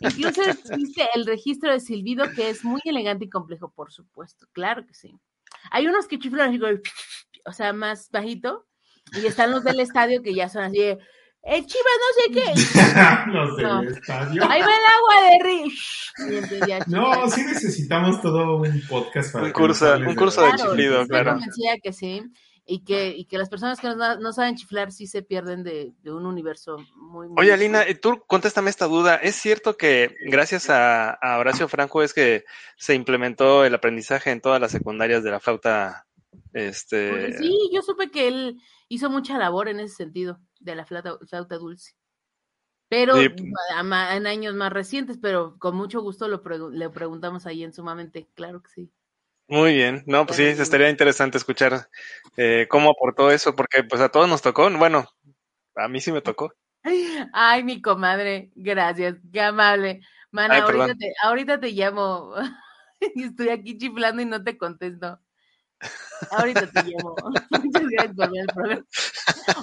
[0.00, 4.86] Incluso existe el registro de silbido que es muy elegante y complejo, por supuesto, claro
[4.86, 5.18] que sí.
[5.70, 6.72] Hay unos que chiflan así, como,
[7.46, 8.66] o sea, más bajito,
[9.12, 10.98] y están los del estadio que ya son así de,
[11.46, 13.56] eh, chivas no sé qué.
[13.56, 13.82] Del No.
[13.82, 14.42] estadio.
[14.50, 15.48] Ahí va el agua
[16.58, 21.06] de ya No, sí necesitamos todo un podcast para Un curso- un curso de chiflido,
[21.06, 21.32] claro.
[21.32, 22.22] convencida que sí.
[22.66, 25.92] Y que, y que las personas que no, no saben chiflar sí se pierden de,
[26.02, 29.16] de un universo muy, muy Oye, Alina, tú contéstame esta duda.
[29.16, 32.44] ¿Es cierto que gracias a, a Horacio Franco es que
[32.78, 36.06] se implementó el aprendizaje en todas las secundarias de la flauta?
[36.54, 38.56] Este, Pues sí, yo supe que él
[38.88, 41.94] hizo mucha labor en ese sentido, de la flauta, flauta dulce.
[42.88, 43.34] Pero Sí.
[44.12, 48.28] en años más recientes, pero con mucho gusto lo pregu- le preguntamos ahí en Sumamente,
[48.34, 48.92] claro que sí.
[49.48, 51.88] Muy bien, no, pues sí, estaría interesante escuchar
[52.36, 55.06] eh, cómo aportó eso, porque pues a todos nos tocó, bueno,
[55.76, 56.52] a mí sí me tocó.
[57.32, 60.00] Ay, mi comadre, gracias, qué amable.
[60.30, 62.34] Mana, Ay, ahorita te, ahorita te llamo.
[63.14, 65.20] y Estoy aquí chiflando y no te contesto.
[66.30, 67.14] Ahorita te llamo.
[67.62, 68.84] Muchas gracias por ver el programa.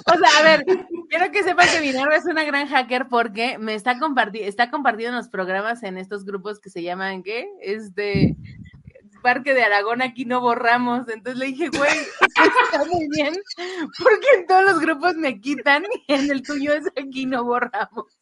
[0.06, 0.64] O sea, a ver,
[1.08, 5.16] quiero que sepan que Minerva es una gran hacker porque me está compartiendo, está compartiendo
[5.16, 7.48] los programas en estos grupos que se llaman, ¿qué?
[7.60, 8.36] Este
[9.22, 11.08] Parque de Aragón, aquí no borramos.
[11.08, 11.90] Entonces le dije, güey,
[12.64, 13.34] está muy bien,
[14.02, 18.21] porque en todos los grupos me quitan y en el tuyo es aquí no borramos.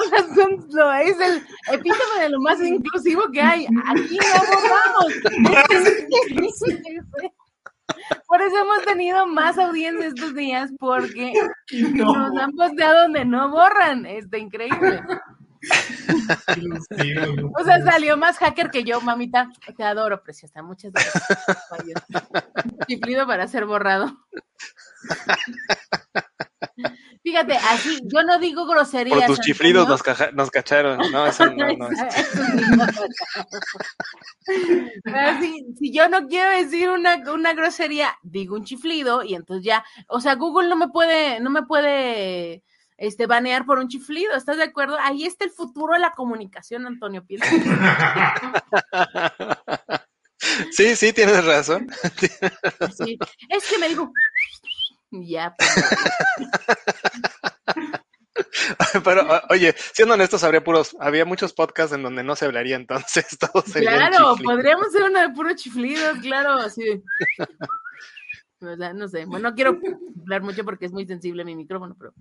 [0.00, 1.42] O sea, son- lo- es el
[1.72, 3.66] epítome de lo más inclusivo que hay.
[3.86, 5.12] Aquí no borramos.
[8.26, 11.32] Por eso hemos tenido más audiencia estos días, porque
[11.94, 12.30] No.
[12.30, 14.06] nos han posteado donde no borran.
[14.06, 15.02] Está increíble.
[17.54, 19.48] O sea, salió más hacker que yo, mamita.
[19.76, 20.62] Te adoro, preciosa.
[20.62, 21.22] Muchas gracias.
[22.88, 24.16] Chiflido para ser borrado.
[27.22, 29.18] Fíjate, así, yo no digo groserías.
[29.18, 29.88] Por tus chiflidos
[30.34, 30.98] nos, cacharon.
[31.12, 31.88] No, eso no, no.
[35.04, 39.64] Pero si, si yo no quiero decir una, una grosería, digo un chiflido y entonces
[39.64, 42.64] ya, o sea, Google no me puede, no me puede
[42.96, 44.96] este banear por un chiflido, ¿estás de acuerdo?
[45.00, 47.46] Ahí está el futuro de la comunicación, Antonio Piensa.
[50.72, 51.86] Sí, sí, tienes razón.
[52.96, 53.16] Sí,
[53.48, 54.12] es que me dijo,
[55.12, 55.70] ya, pues,
[59.04, 63.26] Pero, oye, siendo honestos, habría puros, había muchos podcasts en donde no se hablaría, entonces
[63.74, 67.02] claro, podríamos ser una de puro chiflidos, claro, de-
[68.60, 69.78] O sea, no sé, bueno, no quiero
[70.22, 72.12] hablar mucho porque es muy sensible mi micrófono, pero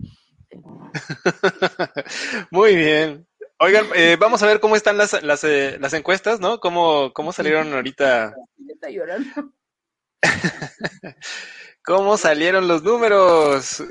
[2.51, 3.27] Muy bien.
[3.59, 6.59] Oigan, eh, vamos a ver cómo están las, las, eh, las encuestas, ¿no?
[6.59, 8.33] ¿Cómo, cómo salieron ahorita?
[8.67, 9.53] está llorando.
[11.83, 13.83] ¿Cómo salieron los números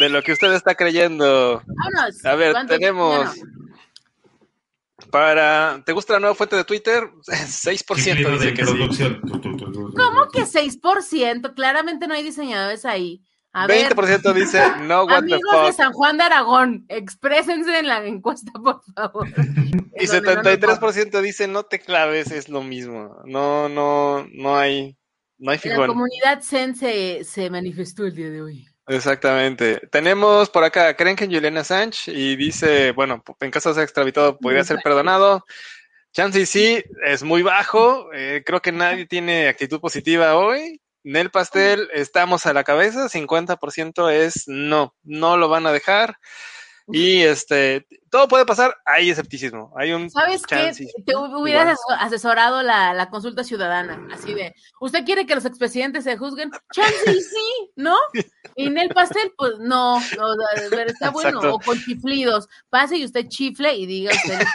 [0.00, 1.62] de lo que usted está creyendo?
[1.66, 2.24] Vámonos.
[2.24, 3.34] A ver, tenemos
[5.10, 5.80] para...
[5.84, 7.04] ¿Te gusta la nueva fuente de Twitter?
[7.26, 9.20] 6% Chiflido dice de que sí.
[9.96, 11.54] ¿Cómo que 6%?
[11.54, 13.22] Claramente no hay diseñadores ahí.
[13.52, 15.72] A 20% ver, dice no, what the amigos de.
[15.74, 19.28] San Juan de Aragón, exprésense en la encuesta, por favor.
[19.96, 21.00] Y En donde no nos borren.
[21.00, 23.22] 73% dice no te claves, es lo mismo.
[23.26, 24.96] No, no, no hay,
[25.44, 25.88] no hay La figón.
[25.88, 28.66] comunidad Zen se, se manifestó el día de hoy.
[28.86, 29.78] Exactamente.
[29.90, 34.38] Tenemos por acá, creen que Juliana Sánchez y dice, bueno, en caso de ser extraditado
[34.38, 35.44] podría ser perdonado.
[36.12, 38.10] Chance y sí, es muy bajo.
[38.14, 40.80] eh, creo que nadie tiene actitud positiva hoy.
[41.02, 43.10] Nel Pastel, estamos a la cabeza.
[43.10, 46.16] 50% es no, no lo van a dejar.
[46.88, 48.76] Y este, todo puede pasar.
[48.84, 49.72] Hay escepticismo.
[49.76, 50.70] Hay un ¿Sabes qué?
[51.06, 56.04] Te hu- hubieras asesorado la, la consulta ciudadana, así de, ¿usted quiere que los expresidentes
[56.04, 56.50] se juzguen?
[56.74, 57.96] Chance y sí, ¿no?
[58.56, 60.34] Y en el pastel, pues no, no,
[60.86, 61.54] está bueno, Exacto.
[61.54, 64.46] o con chiflidos, pase y usted chifle y diga usted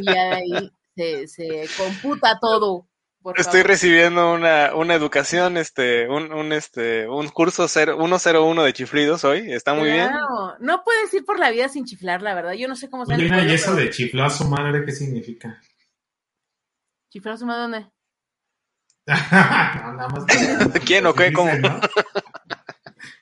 [0.00, 2.88] y ahí se, se computa todo
[3.32, 3.70] por Estoy favor.
[3.70, 9.52] recibiendo una, una educación, este, un, un, este, un curso cero- 101 de chiflidos hoy.
[9.52, 10.10] Está muy bien.
[10.60, 12.52] No puedes ir por la vida sin chiflar, la verdad.
[12.52, 15.60] Yo no sé cómo se Oye, ¿y eso de chiflar a su madre qué significa?
[17.10, 17.90] ¿Chiflar a su madre dónde?
[19.82, 21.32] No, nada más que- ¿Quién o qué?
[21.32, 21.52] ¿Cómo?
[21.54, 21.80] ¿no?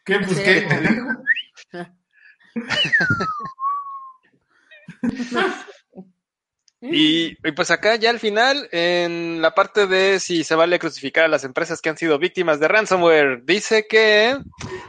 [0.04, 0.18] ¿Qué?
[0.18, 0.42] Pues Sí.
[1.70, 1.86] qué.
[6.92, 11.24] Y, y pues acá ya al final, en la parte de si se vale crucificar
[11.24, 14.36] a las empresas que han sido víctimas de ransomware, dice que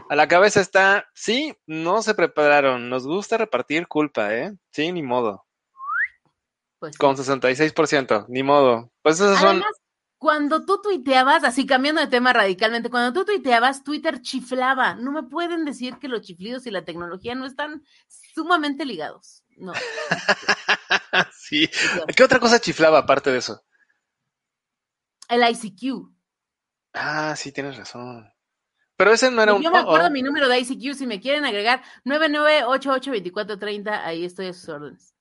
[0.09, 4.53] a la cabeza está, sí, no se prepararon, nos gusta repartir culpa, ¿eh?
[4.71, 5.45] Sí, ni modo.
[6.79, 8.91] Pues, Con 66%, ni modo.
[9.01, 9.47] Pues esos son...
[9.47, 9.81] Además,
[10.17, 14.95] cuando tú tuiteabas, así cambiando de tema radicalmente, cuando tú tuiteabas, Twitter chiflaba.
[14.95, 17.83] No me pueden decir que los chiflidos y la tecnología no están
[18.33, 19.44] sumamente ligados.
[19.55, 19.73] No.
[21.33, 21.69] sí.
[22.15, 23.63] ¿Qué otra cosa chiflaba aparte de eso?
[25.29, 26.11] El ICQ.
[26.93, 28.31] Ah, sí, tienes razón.
[28.97, 29.61] Pero ese no era un...
[29.61, 30.11] Yo me oh, acuerdo oh.
[30.11, 35.13] mi número de ICQ, si me quieren agregar, 99882430, ahí estoy a sus órdenes.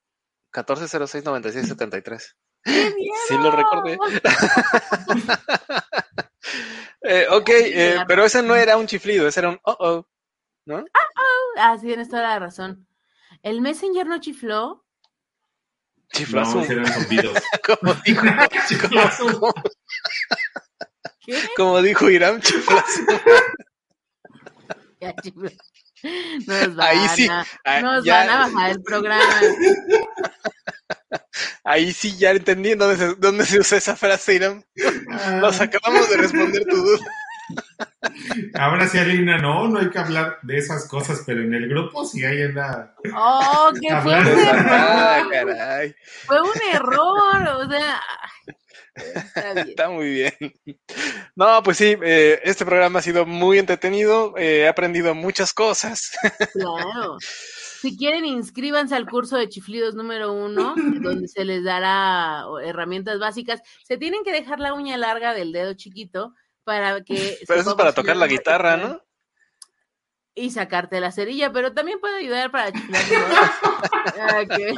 [0.53, 2.37] 14069673.
[2.65, 2.95] ¡Qué
[3.29, 3.99] Sí lo recordé.
[7.07, 10.07] Eh, ok, eh, pero ese no era un chiflido, ese era un oh oh,
[10.65, 10.83] ¿no?
[11.59, 12.87] Ah, sí, tienes toda la razón.
[13.45, 14.87] ¿El Messenger no chifló?
[16.15, 16.61] Chiflazo.
[16.61, 16.85] No, eran
[17.67, 18.23] como dijo,
[19.29, 19.55] como,
[21.55, 23.03] como dijo Irán, chiflazo.
[25.01, 25.51] Ya chifló.
[26.47, 28.21] Nos van, Ahí sí, a, ah, nos ya.
[28.21, 29.41] van a bajar el programa.
[31.65, 34.65] Ahí sí ya entendí dónde se, dónde se usa esa frase, Irán.
[35.41, 37.07] Nos acabamos de responder tu duda.
[38.55, 42.05] Ahora sí, Alina, no, no hay que hablar de esas cosas, pero en el grupo
[42.05, 42.95] sí hay anda.
[43.17, 45.95] ¡Oh, qué fue un Ah, caray.
[46.27, 48.01] Fue un error, o sea...
[48.95, 49.69] Está bien.
[49.71, 50.33] Está muy bien.
[51.35, 54.35] No, pues sí, eh, este programa ha sido muy entretenido.
[54.37, 56.13] eh, he aprendido muchas cosas.
[56.53, 57.17] Claro.
[57.21, 63.61] Si quieren, inscríbanse al curso de chiflidos número uno, donde se les dará herramientas básicas.
[63.83, 67.39] Se tienen que dejar la uña larga del dedo chiquito para que...
[67.47, 69.01] Pero eso es para tocar la guitarra, ¿no?
[70.37, 72.73] Y sacarte la cerilla, pero también puede ayudar para.
[74.21, 74.75] Ah, que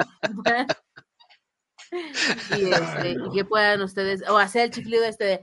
[2.58, 5.40] y, este, y que puedan ustedes, o hacer el chiflido este de-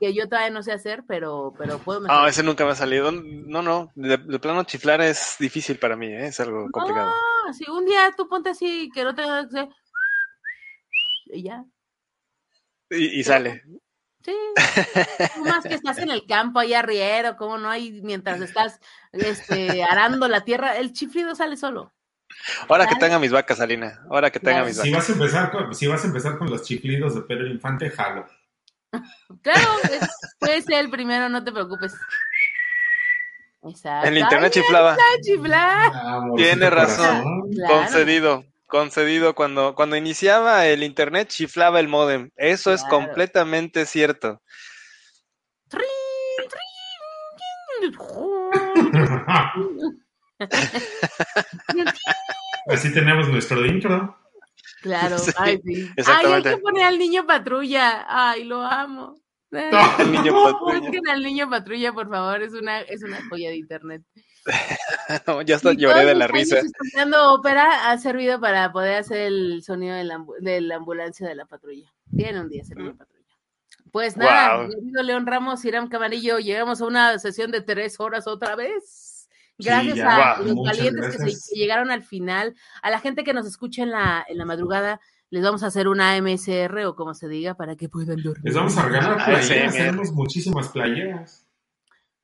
[0.00, 2.28] que yo todavía no sé hacer, pero, pero puedo mejorar.
[2.28, 3.12] ese nunca me ha salido.
[3.12, 6.26] No, no, de, de plano chiflar es difícil para mí, ¿eh?
[6.26, 7.12] es algo complicado.
[7.46, 9.68] No, si un día tú ponte así, que no tengas que hacer,
[11.26, 11.64] y ya.
[12.90, 13.62] Y, y sale.
[14.24, 14.34] Sí.
[15.34, 18.80] Tú más que estás en el campo ahí arriero, como no hay mientras estás
[19.12, 21.92] este arando la tierra, el chiflido sale solo.
[22.68, 24.00] Ahora que tenga mis vacas, Alina.
[24.10, 24.66] Ahora que tenga Claro.
[24.66, 25.08] mis Si vacas.
[25.08, 28.26] vas a empezar con, si vas a empezar con los chiflidos de Pedro Infante, jalo.
[29.42, 31.94] Claro, es- puede ser el primero, no te preocupes.
[33.62, 34.08] Exacto.
[34.08, 34.96] En internet Ay, chiflaba.
[35.94, 37.50] Ah, Tiene razón.
[37.52, 37.74] Claro.
[37.74, 38.44] Concedido.
[38.74, 39.36] Concedido.
[39.36, 42.32] Cuando, cuando iniciaba el internet, chiflaba el modem.
[42.34, 44.42] Eso es completamente cierto.
[52.66, 54.18] Así tenemos nuestro intro.
[54.82, 55.88] Claro, Sí, ay, sí.
[56.04, 58.04] Ay, hay que poner al niño patrulla.
[58.08, 59.14] Ay, lo amo.
[59.98, 60.80] El niño patrulla.
[60.80, 64.02] Busquen al niño patrulla, por favor, es una, es una joya de internet.
[65.46, 66.58] ya hasta Y lloré de la risa.
[66.58, 71.34] Escuchando ópera ha servido para poder hacer el sonido de la, de la ambulancia de
[71.34, 71.92] la patrulla.
[72.14, 73.14] Tiene un día ese niño patrulla.
[73.90, 78.56] Pues nada, querido León Ramos, Irán Camarillo, llegamos a una sesión de tres horas otra
[78.56, 79.28] vez.
[79.56, 80.10] Sí, Gracias ya.
[80.10, 83.46] a Guau, los muchas valientes que, que llegaron al final, a la gente que nos
[83.46, 85.00] escucha en la, en la madrugada,
[85.34, 88.44] les vamos a hacer una MSR o como se diga para que puedan dormir.
[88.44, 89.74] Les vamos a regalar playeras.
[89.74, 91.44] Tenemos muchísimas playeras.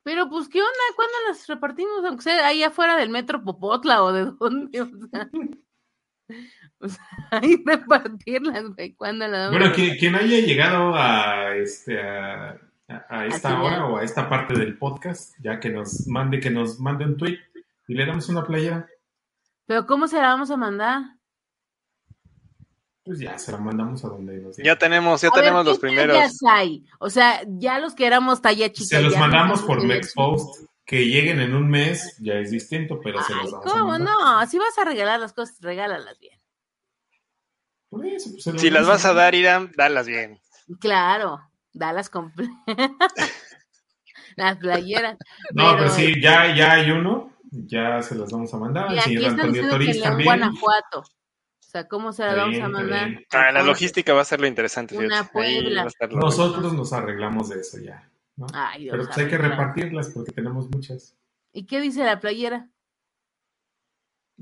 [0.05, 0.71] Pero pues, ¿qué onda?
[0.95, 2.05] ¿Cuándo las repartimos?
[2.05, 4.81] Aunque sea ahí afuera del metro Popotla o de dónde.
[4.81, 5.29] O sea,
[6.79, 8.95] o sea, ahí repartirlas, güey.
[8.95, 14.05] ¿Cuándo las vamos Bueno, quien, quien haya llegado a este a, esta hora o a
[14.05, 17.41] esta parte del podcast, ya que nos mande, que nos mande un tweet
[17.89, 18.89] y le damos una playera,
[19.67, 21.20] Pero ¿cómo se la vamos a mandar?
[23.05, 24.67] Pues ya se la mandamos a donde nos diga.
[24.73, 26.39] Ya tenemos, ya A ver, tenemos ¿qué los primeros.
[26.49, 26.85] hay?
[26.99, 28.97] O sea, ya los que éramos talla chica.
[28.97, 30.67] Se los mandamos por talla Mexpost.
[30.85, 33.99] Que lleguen en un mes ya es distinto, pero se Ay, los vamos a ¿cómo
[33.99, 34.47] no?
[34.49, 36.37] Si vas a regalar las cosas, regálalas bien.
[37.89, 40.41] Por eso, pues, se los Si las vas a dar, Irán, dalas bien.
[40.81, 41.41] Claro,
[41.73, 42.55] dalas completas.
[44.37, 45.17] las playeras.
[45.55, 47.37] No, pero Pero, sí, ya, ya hay uno.
[47.53, 48.93] Ya se los vamos a mandar.
[48.93, 50.27] Y aquí Antonio diciendo que Toriz en también.
[50.27, 51.05] Guanajuato.
[51.71, 53.25] O sea, ¿cómo se la vamos bien, a mandar?
[53.31, 54.99] Ah, la logística va a ser lo interesante.
[54.99, 55.87] Una Puebla.
[56.11, 58.11] Nosotros nos arreglamos de eso ya.
[58.35, 58.49] ¿no?
[58.53, 61.17] Ay, Dios, Pero pues hay que repartirlas porque tenemos muchas.
[61.53, 62.69] ¿Y qué dice la playera?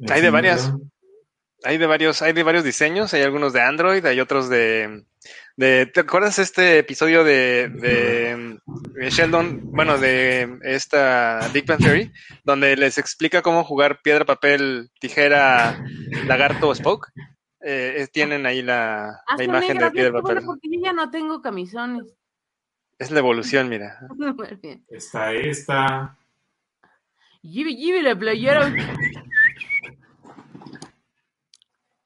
[0.08, 0.72] Hay de varias.
[1.64, 5.04] Hay de varios, hay de varios diseños, hay algunos de Android, hay otros de,
[5.56, 8.58] de ¿te acuerdas este episodio de, de,
[8.94, 12.12] de Sheldon, bueno, de esta Big Bang Theory,
[12.44, 15.84] donde les explica cómo jugar piedra, papel, tijera,
[16.26, 17.08] lagarto o Spoke?
[17.60, 20.44] Eh, eh, tienen ahí la, imagen negras, de piedra, papel.
[20.46, 22.04] porque yo ya no tengo camisones.
[22.98, 23.98] Es la evolución, mira.
[24.88, 26.16] Está esta.
[27.42, 28.72] Yibi, la playera.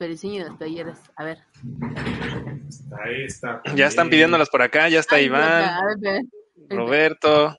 [0.03, 0.99] Pero enseñen las playeras.
[1.15, 1.39] A ver.
[2.69, 3.62] Está esta.
[3.77, 6.23] Ya están pidiéndolas por acá, ya está Ay, Iván, a ver.
[6.70, 7.57] Roberto.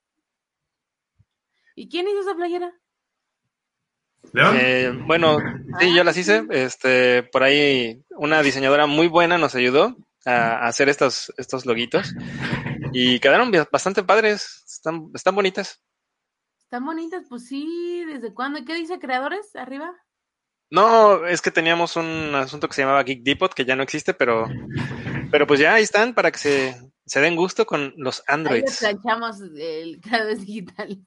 [1.73, 2.73] ¿Y quién hizo esa playera?
[4.33, 4.57] ¿León?
[4.59, 5.37] Eh, bueno,
[5.79, 6.45] sí, yo las hice.
[6.49, 9.95] Este, por ahí una diseñadora muy buena nos ayudó
[10.25, 12.13] a, a hacer estos, estos loguitos
[12.91, 14.65] y quedaron bastante padres.
[14.67, 15.81] Están, están bonitas.
[16.59, 18.03] Están bonitas, pues sí.
[18.05, 18.59] ¿Desde cuándo?
[18.59, 19.93] ¿Y ¿Qué dice creadores arriba?
[20.73, 24.15] No, es que teníamos un asunto que se llamaba Geek Depot que ya no existe,
[24.15, 24.47] pero,
[25.29, 26.75] pero pues ya ahí están para que se,
[27.05, 28.79] se den gusto con los Ahí Androids.
[28.79, 30.97] planchamos el creadores digital.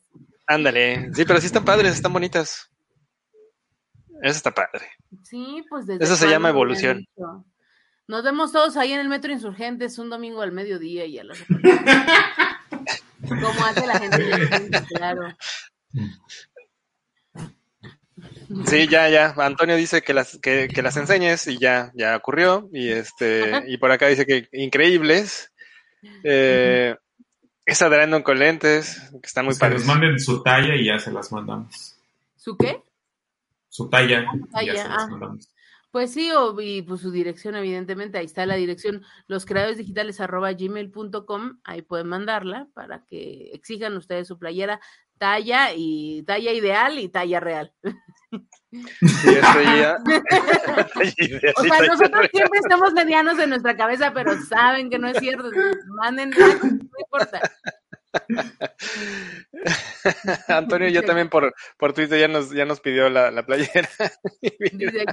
[0.46, 1.12] Ándale.
[1.14, 2.70] Sí, pero sí están padres, están bonitas.
[4.22, 4.86] Eso está padre.
[5.24, 7.04] Sí, pues desde Eso se llama evolución.
[8.06, 11.38] Nos vemos todos ahí en el Metro Insurgentes un domingo al mediodía y a las
[13.28, 15.36] Como hace la gente, claro.
[18.66, 19.34] Sí, ya, ya.
[19.36, 22.68] Antonio dice que las, que, que las enseñes y ya, ya ocurrió.
[22.72, 25.52] Y este, y por acá dice que increíbles.
[26.22, 26.94] Eh,
[27.64, 29.80] es Adriano con lentes, que están muy que padres.
[29.80, 31.98] nos manden su talla y ya se las mandamos.
[32.36, 32.80] ¿Su qué?
[33.68, 35.08] Su talla, y talla, ya se las ah.
[35.10, 35.52] mandamos.
[35.90, 40.20] Pues sí, o, y pues su dirección, evidentemente, ahí está la dirección, los creadores digitales
[40.20, 44.78] arroba gmail.com, ahí pueden mandarla para que exijan ustedes su playera,
[45.18, 47.72] talla y talla ideal y talla real.
[48.30, 48.38] Y
[49.00, 49.96] esto ya-
[51.56, 55.50] O sea, nosotros siempre estamos medianos en nuestra cabeza, pero saben que no es cierto.
[55.86, 56.46] Manden, no
[57.00, 57.40] importa.
[60.48, 63.88] Antonio ya también por, por Twitter ya nos, ya nos pidió la, la playera.
[64.72, 65.04] Dice.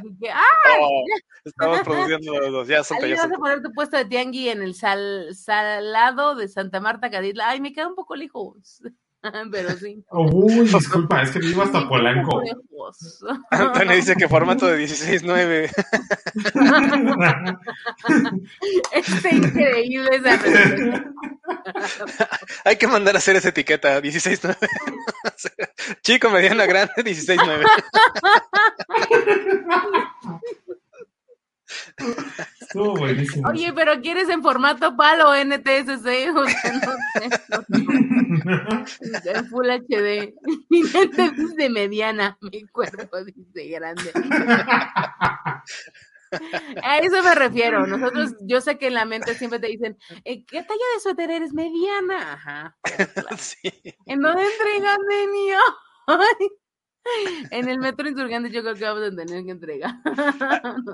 [0.79, 1.03] Oh,
[1.43, 2.67] estamos produciendo los dos.
[2.67, 6.79] Ya ya vas a poner tu puesto de tiangui en el sal, salado de Santa
[6.79, 7.49] Marta, Caditla.
[7.49, 8.81] Ay, me queda un poco lejos.
[9.51, 10.03] Pero sí.
[10.11, 12.41] Uy, disculpa, es que vivo hasta Polanco.
[13.51, 15.71] Antonio dice que formato de 16.9.
[18.93, 21.13] Está increíble esa respuesta.
[22.65, 24.57] Hay que mandar a hacer esa etiqueta, 16.9.
[26.01, 27.65] Chico, mediana, grande, 16.9.
[32.73, 33.47] Estuvo buenísimo.
[33.49, 36.31] Oye, pero ¿quieres en formato PAL o NTSC?
[36.35, 37.63] O sea, no sé, no.
[39.31, 40.33] En Full HD.
[40.69, 44.11] Mi mente dice mediana, mi cuerpo dice grande.
[46.83, 47.85] A eso me refiero.
[47.85, 51.29] Nosotros, yo sé que en la mente siempre te dicen, "Eh, ¿qué talla de suéter
[51.29, 51.53] eres?
[51.53, 52.33] Mediana.
[52.33, 52.75] Ajá.
[53.13, 53.37] claro.
[53.37, 53.69] Sí.
[54.07, 55.59] ¿En dónde entregan, niño?
[56.07, 56.49] Ay.
[57.51, 59.95] En el metro insurgente yo creo que vamos a tener que entregar.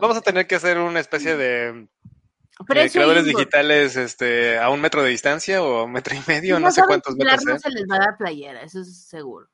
[0.02, 1.88] Vamos a tener que hacer una especie de
[2.92, 6.64] creadores digitales este, a un metro de distancia o a un metro y medio, Si
[6.64, 9.48] no sé cuántos metros No se les va a dar playera, eso es seguro.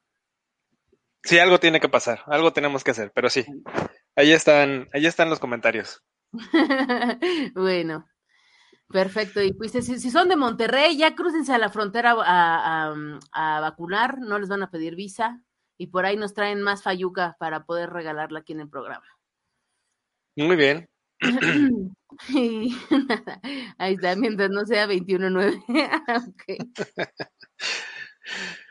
[1.24, 3.46] Sí, algo tiene que pasar, algo tenemos que hacer, pero sí.
[4.16, 6.04] Ahí están, ahí están los comentarios.
[7.56, 8.08] bueno,
[8.90, 9.42] perfecto.
[9.42, 13.60] Y pues si, si son de Monterrey, ya crúcense a la frontera a, a- a
[13.60, 15.42] vacunar, no les van a pedir visa.
[15.78, 19.06] Y por ahí nos traen más fayuca para poder regalarla aquí en el programa.
[20.36, 20.90] Muy bien.
[22.30, 22.76] Y
[23.10, 23.42] nada,
[23.78, 25.64] ahí está, mientras no sea 21.9.
[26.30, 26.44] Ok.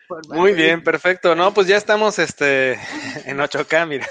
[0.08, 1.34] Por Muy bien, perfecto.
[1.34, 2.72] No, pues ya estamos este
[3.24, 4.06] en 8K, mira.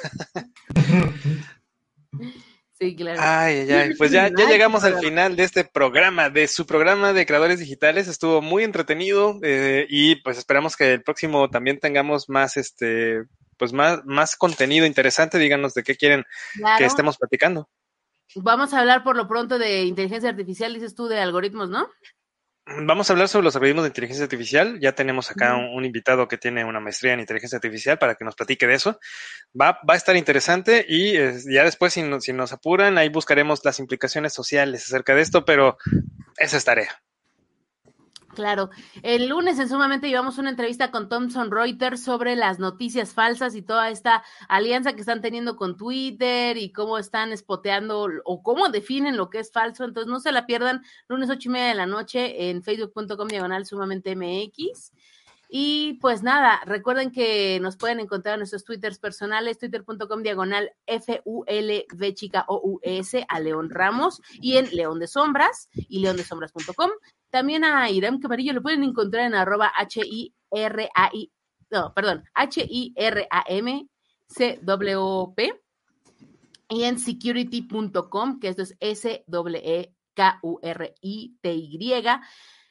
[2.84, 3.20] Sí, claro.
[3.22, 3.94] Ay, ay, ay.
[3.96, 8.10] Pues ya, ya llegamos al final de este programa, de su programa de creadores digitales.
[8.10, 13.24] Estuvo muy entretenido eh, y pues esperamos que el próximo también tengamos más, este,
[13.58, 15.40] pues más, más contenido interesante.
[15.40, 16.26] Díganos de qué quieren
[16.78, 17.70] que estemos platicando.
[18.36, 21.88] Vamos a hablar por lo pronto de inteligencia artificial, dices tú, de algoritmos, ¿no?
[22.66, 24.80] Vamos a hablar sobre los algoritmos de inteligencia artificial.
[24.80, 28.24] Ya tenemos acá un, un invitado que tiene una maestría en inteligencia artificial para que
[28.24, 29.00] nos platique de eso.
[29.60, 33.10] Va, va a estar interesante y eh, ya después, si, no- si nos apuran, ahí
[33.10, 35.78] buscaremos las implicaciones sociales acerca de esto, pero
[36.38, 37.04] esa es tarea.
[38.34, 38.72] Claro.
[39.04, 43.62] El lunes en Sumamente llevamos una entrevista con Thomson Reuters sobre las noticias falsas y
[43.62, 49.18] toda esta alianza que están teniendo con Twitter y cómo están espoteando o cómo definen
[49.18, 49.84] lo que es falso.
[49.84, 53.66] Entonces no se la pierdan lunes ocho y media de la noche en facebook.com diagonal
[53.66, 54.92] sumamente MX.
[55.56, 62.14] Y pues nada, recuerden que nos pueden encontrar en nuestros twitters personales, twitter.com diagonal F-U-L-V
[62.16, 66.90] chica O-U-S a León Ramos y en León de Sombras y leondesombras.com.
[67.34, 71.32] También a Irán Camarillo lo pueden encontrar en arroba H-I-R-A-I,
[71.72, 73.24] no, perdón, H-I-R-A-M-C-W-P
[76.70, 79.64] y en security.com, que esto es S-W-E-K-U-R-I-T-Y.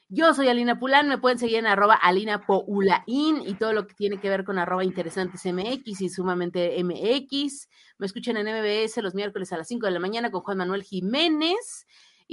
[0.08, 3.94] Yo soy Alina Pulán, me pueden seguir en arroba Alina Poulain y todo lo que
[3.94, 7.68] tiene que ver con arroba interesantes MX y sumamente MX.
[7.98, 10.84] Me escuchan en MBS los miércoles a las 5 de la mañana con Juan Manuel
[10.84, 11.84] Jiménez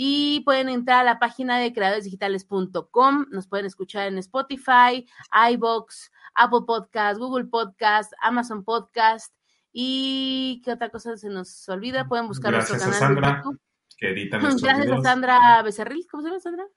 [0.02, 3.26] y pueden entrar a la página de creadoresdigitales.com.
[3.32, 5.06] Nos pueden escuchar en Spotify,
[5.52, 9.36] iBox, Apple Podcast, Google Podcast, Amazon Podcast
[9.74, 12.08] y qué otra cosa se nos olvida.
[12.08, 13.62] Pueden buscar Gracias nuestro a canal Sandra, de YouTube.
[13.98, 15.02] que edita Gracias a.
[15.02, 16.08] Sandra Becerril.
[16.10, 16.68] ¿Cómo se llama Sandra?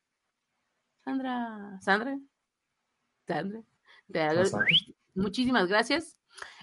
[1.05, 1.79] Sandra.
[1.81, 2.19] Sandra.
[3.29, 3.63] Sandra.
[4.13, 4.67] Sandra.
[5.15, 6.17] Muchísimas gracias.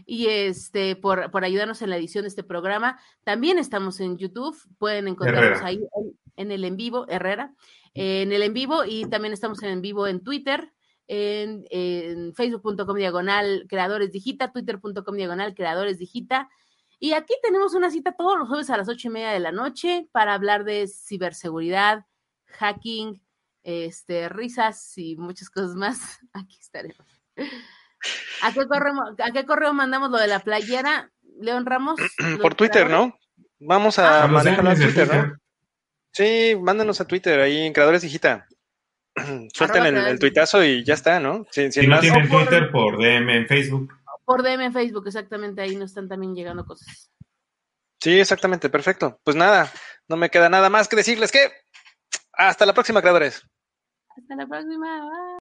[0.06, 3.00] Y este, por, por ayudarnos en la edición de este programa.
[3.24, 4.58] También estamos en YouTube.
[4.78, 5.66] Pueden encontrarnos Herrera.
[5.66, 7.54] ahí en, en el en vivo, Herrera,
[7.94, 10.72] en el en vivo, y también estamos en en vivo en Twitter,
[11.08, 16.50] en, en facebook.com diagonal creadores digita, twitter.com diagonal creadores digita.
[16.98, 19.52] Y aquí tenemos una cita todos los jueves a las ocho y media de la
[19.52, 22.06] noche para hablar de ciberseguridad,
[22.46, 23.22] hacking,
[23.64, 26.20] este, risas y muchas cosas más.
[26.34, 27.06] Aquí estaremos.
[28.42, 31.12] ¿A qué correo, a qué correo mandamos lo de la playera,
[31.42, 32.00] León Ramos?
[32.18, 33.14] ¿Los Por Twitter, creadores?
[33.14, 33.20] ¿no?
[33.60, 35.40] Vamos a A los manejarlo en Twitter, ¿no?
[36.12, 38.48] Sí, mándanos a Twitter, ahí en Creadores Digita.
[39.54, 41.46] Suelten el, tuitazo y ya está, ¿no?
[41.52, 42.02] Sin, sin Si no más.
[42.02, 43.94] tienen Twitter, por DM en Facebook.
[44.26, 47.12] Por DM en Facebook, exactamente, ahí nos están también llegando cosas.
[48.00, 49.20] Sí, exactamente, perfecto.
[49.24, 49.72] Pues nada,
[50.08, 51.52] no me queda nada más que decirles que
[52.34, 53.44] hasta la próxima, creadores.
[54.10, 55.02] Hasta la próxima.
[55.02, 55.39] Bye.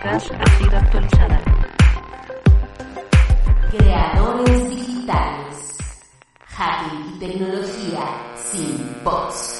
[0.00, 1.40] Podcast ha sido actualizada.
[3.70, 5.76] Creadores digitales.
[6.46, 8.00] Hacking y tecnología
[8.34, 9.59] sin bots.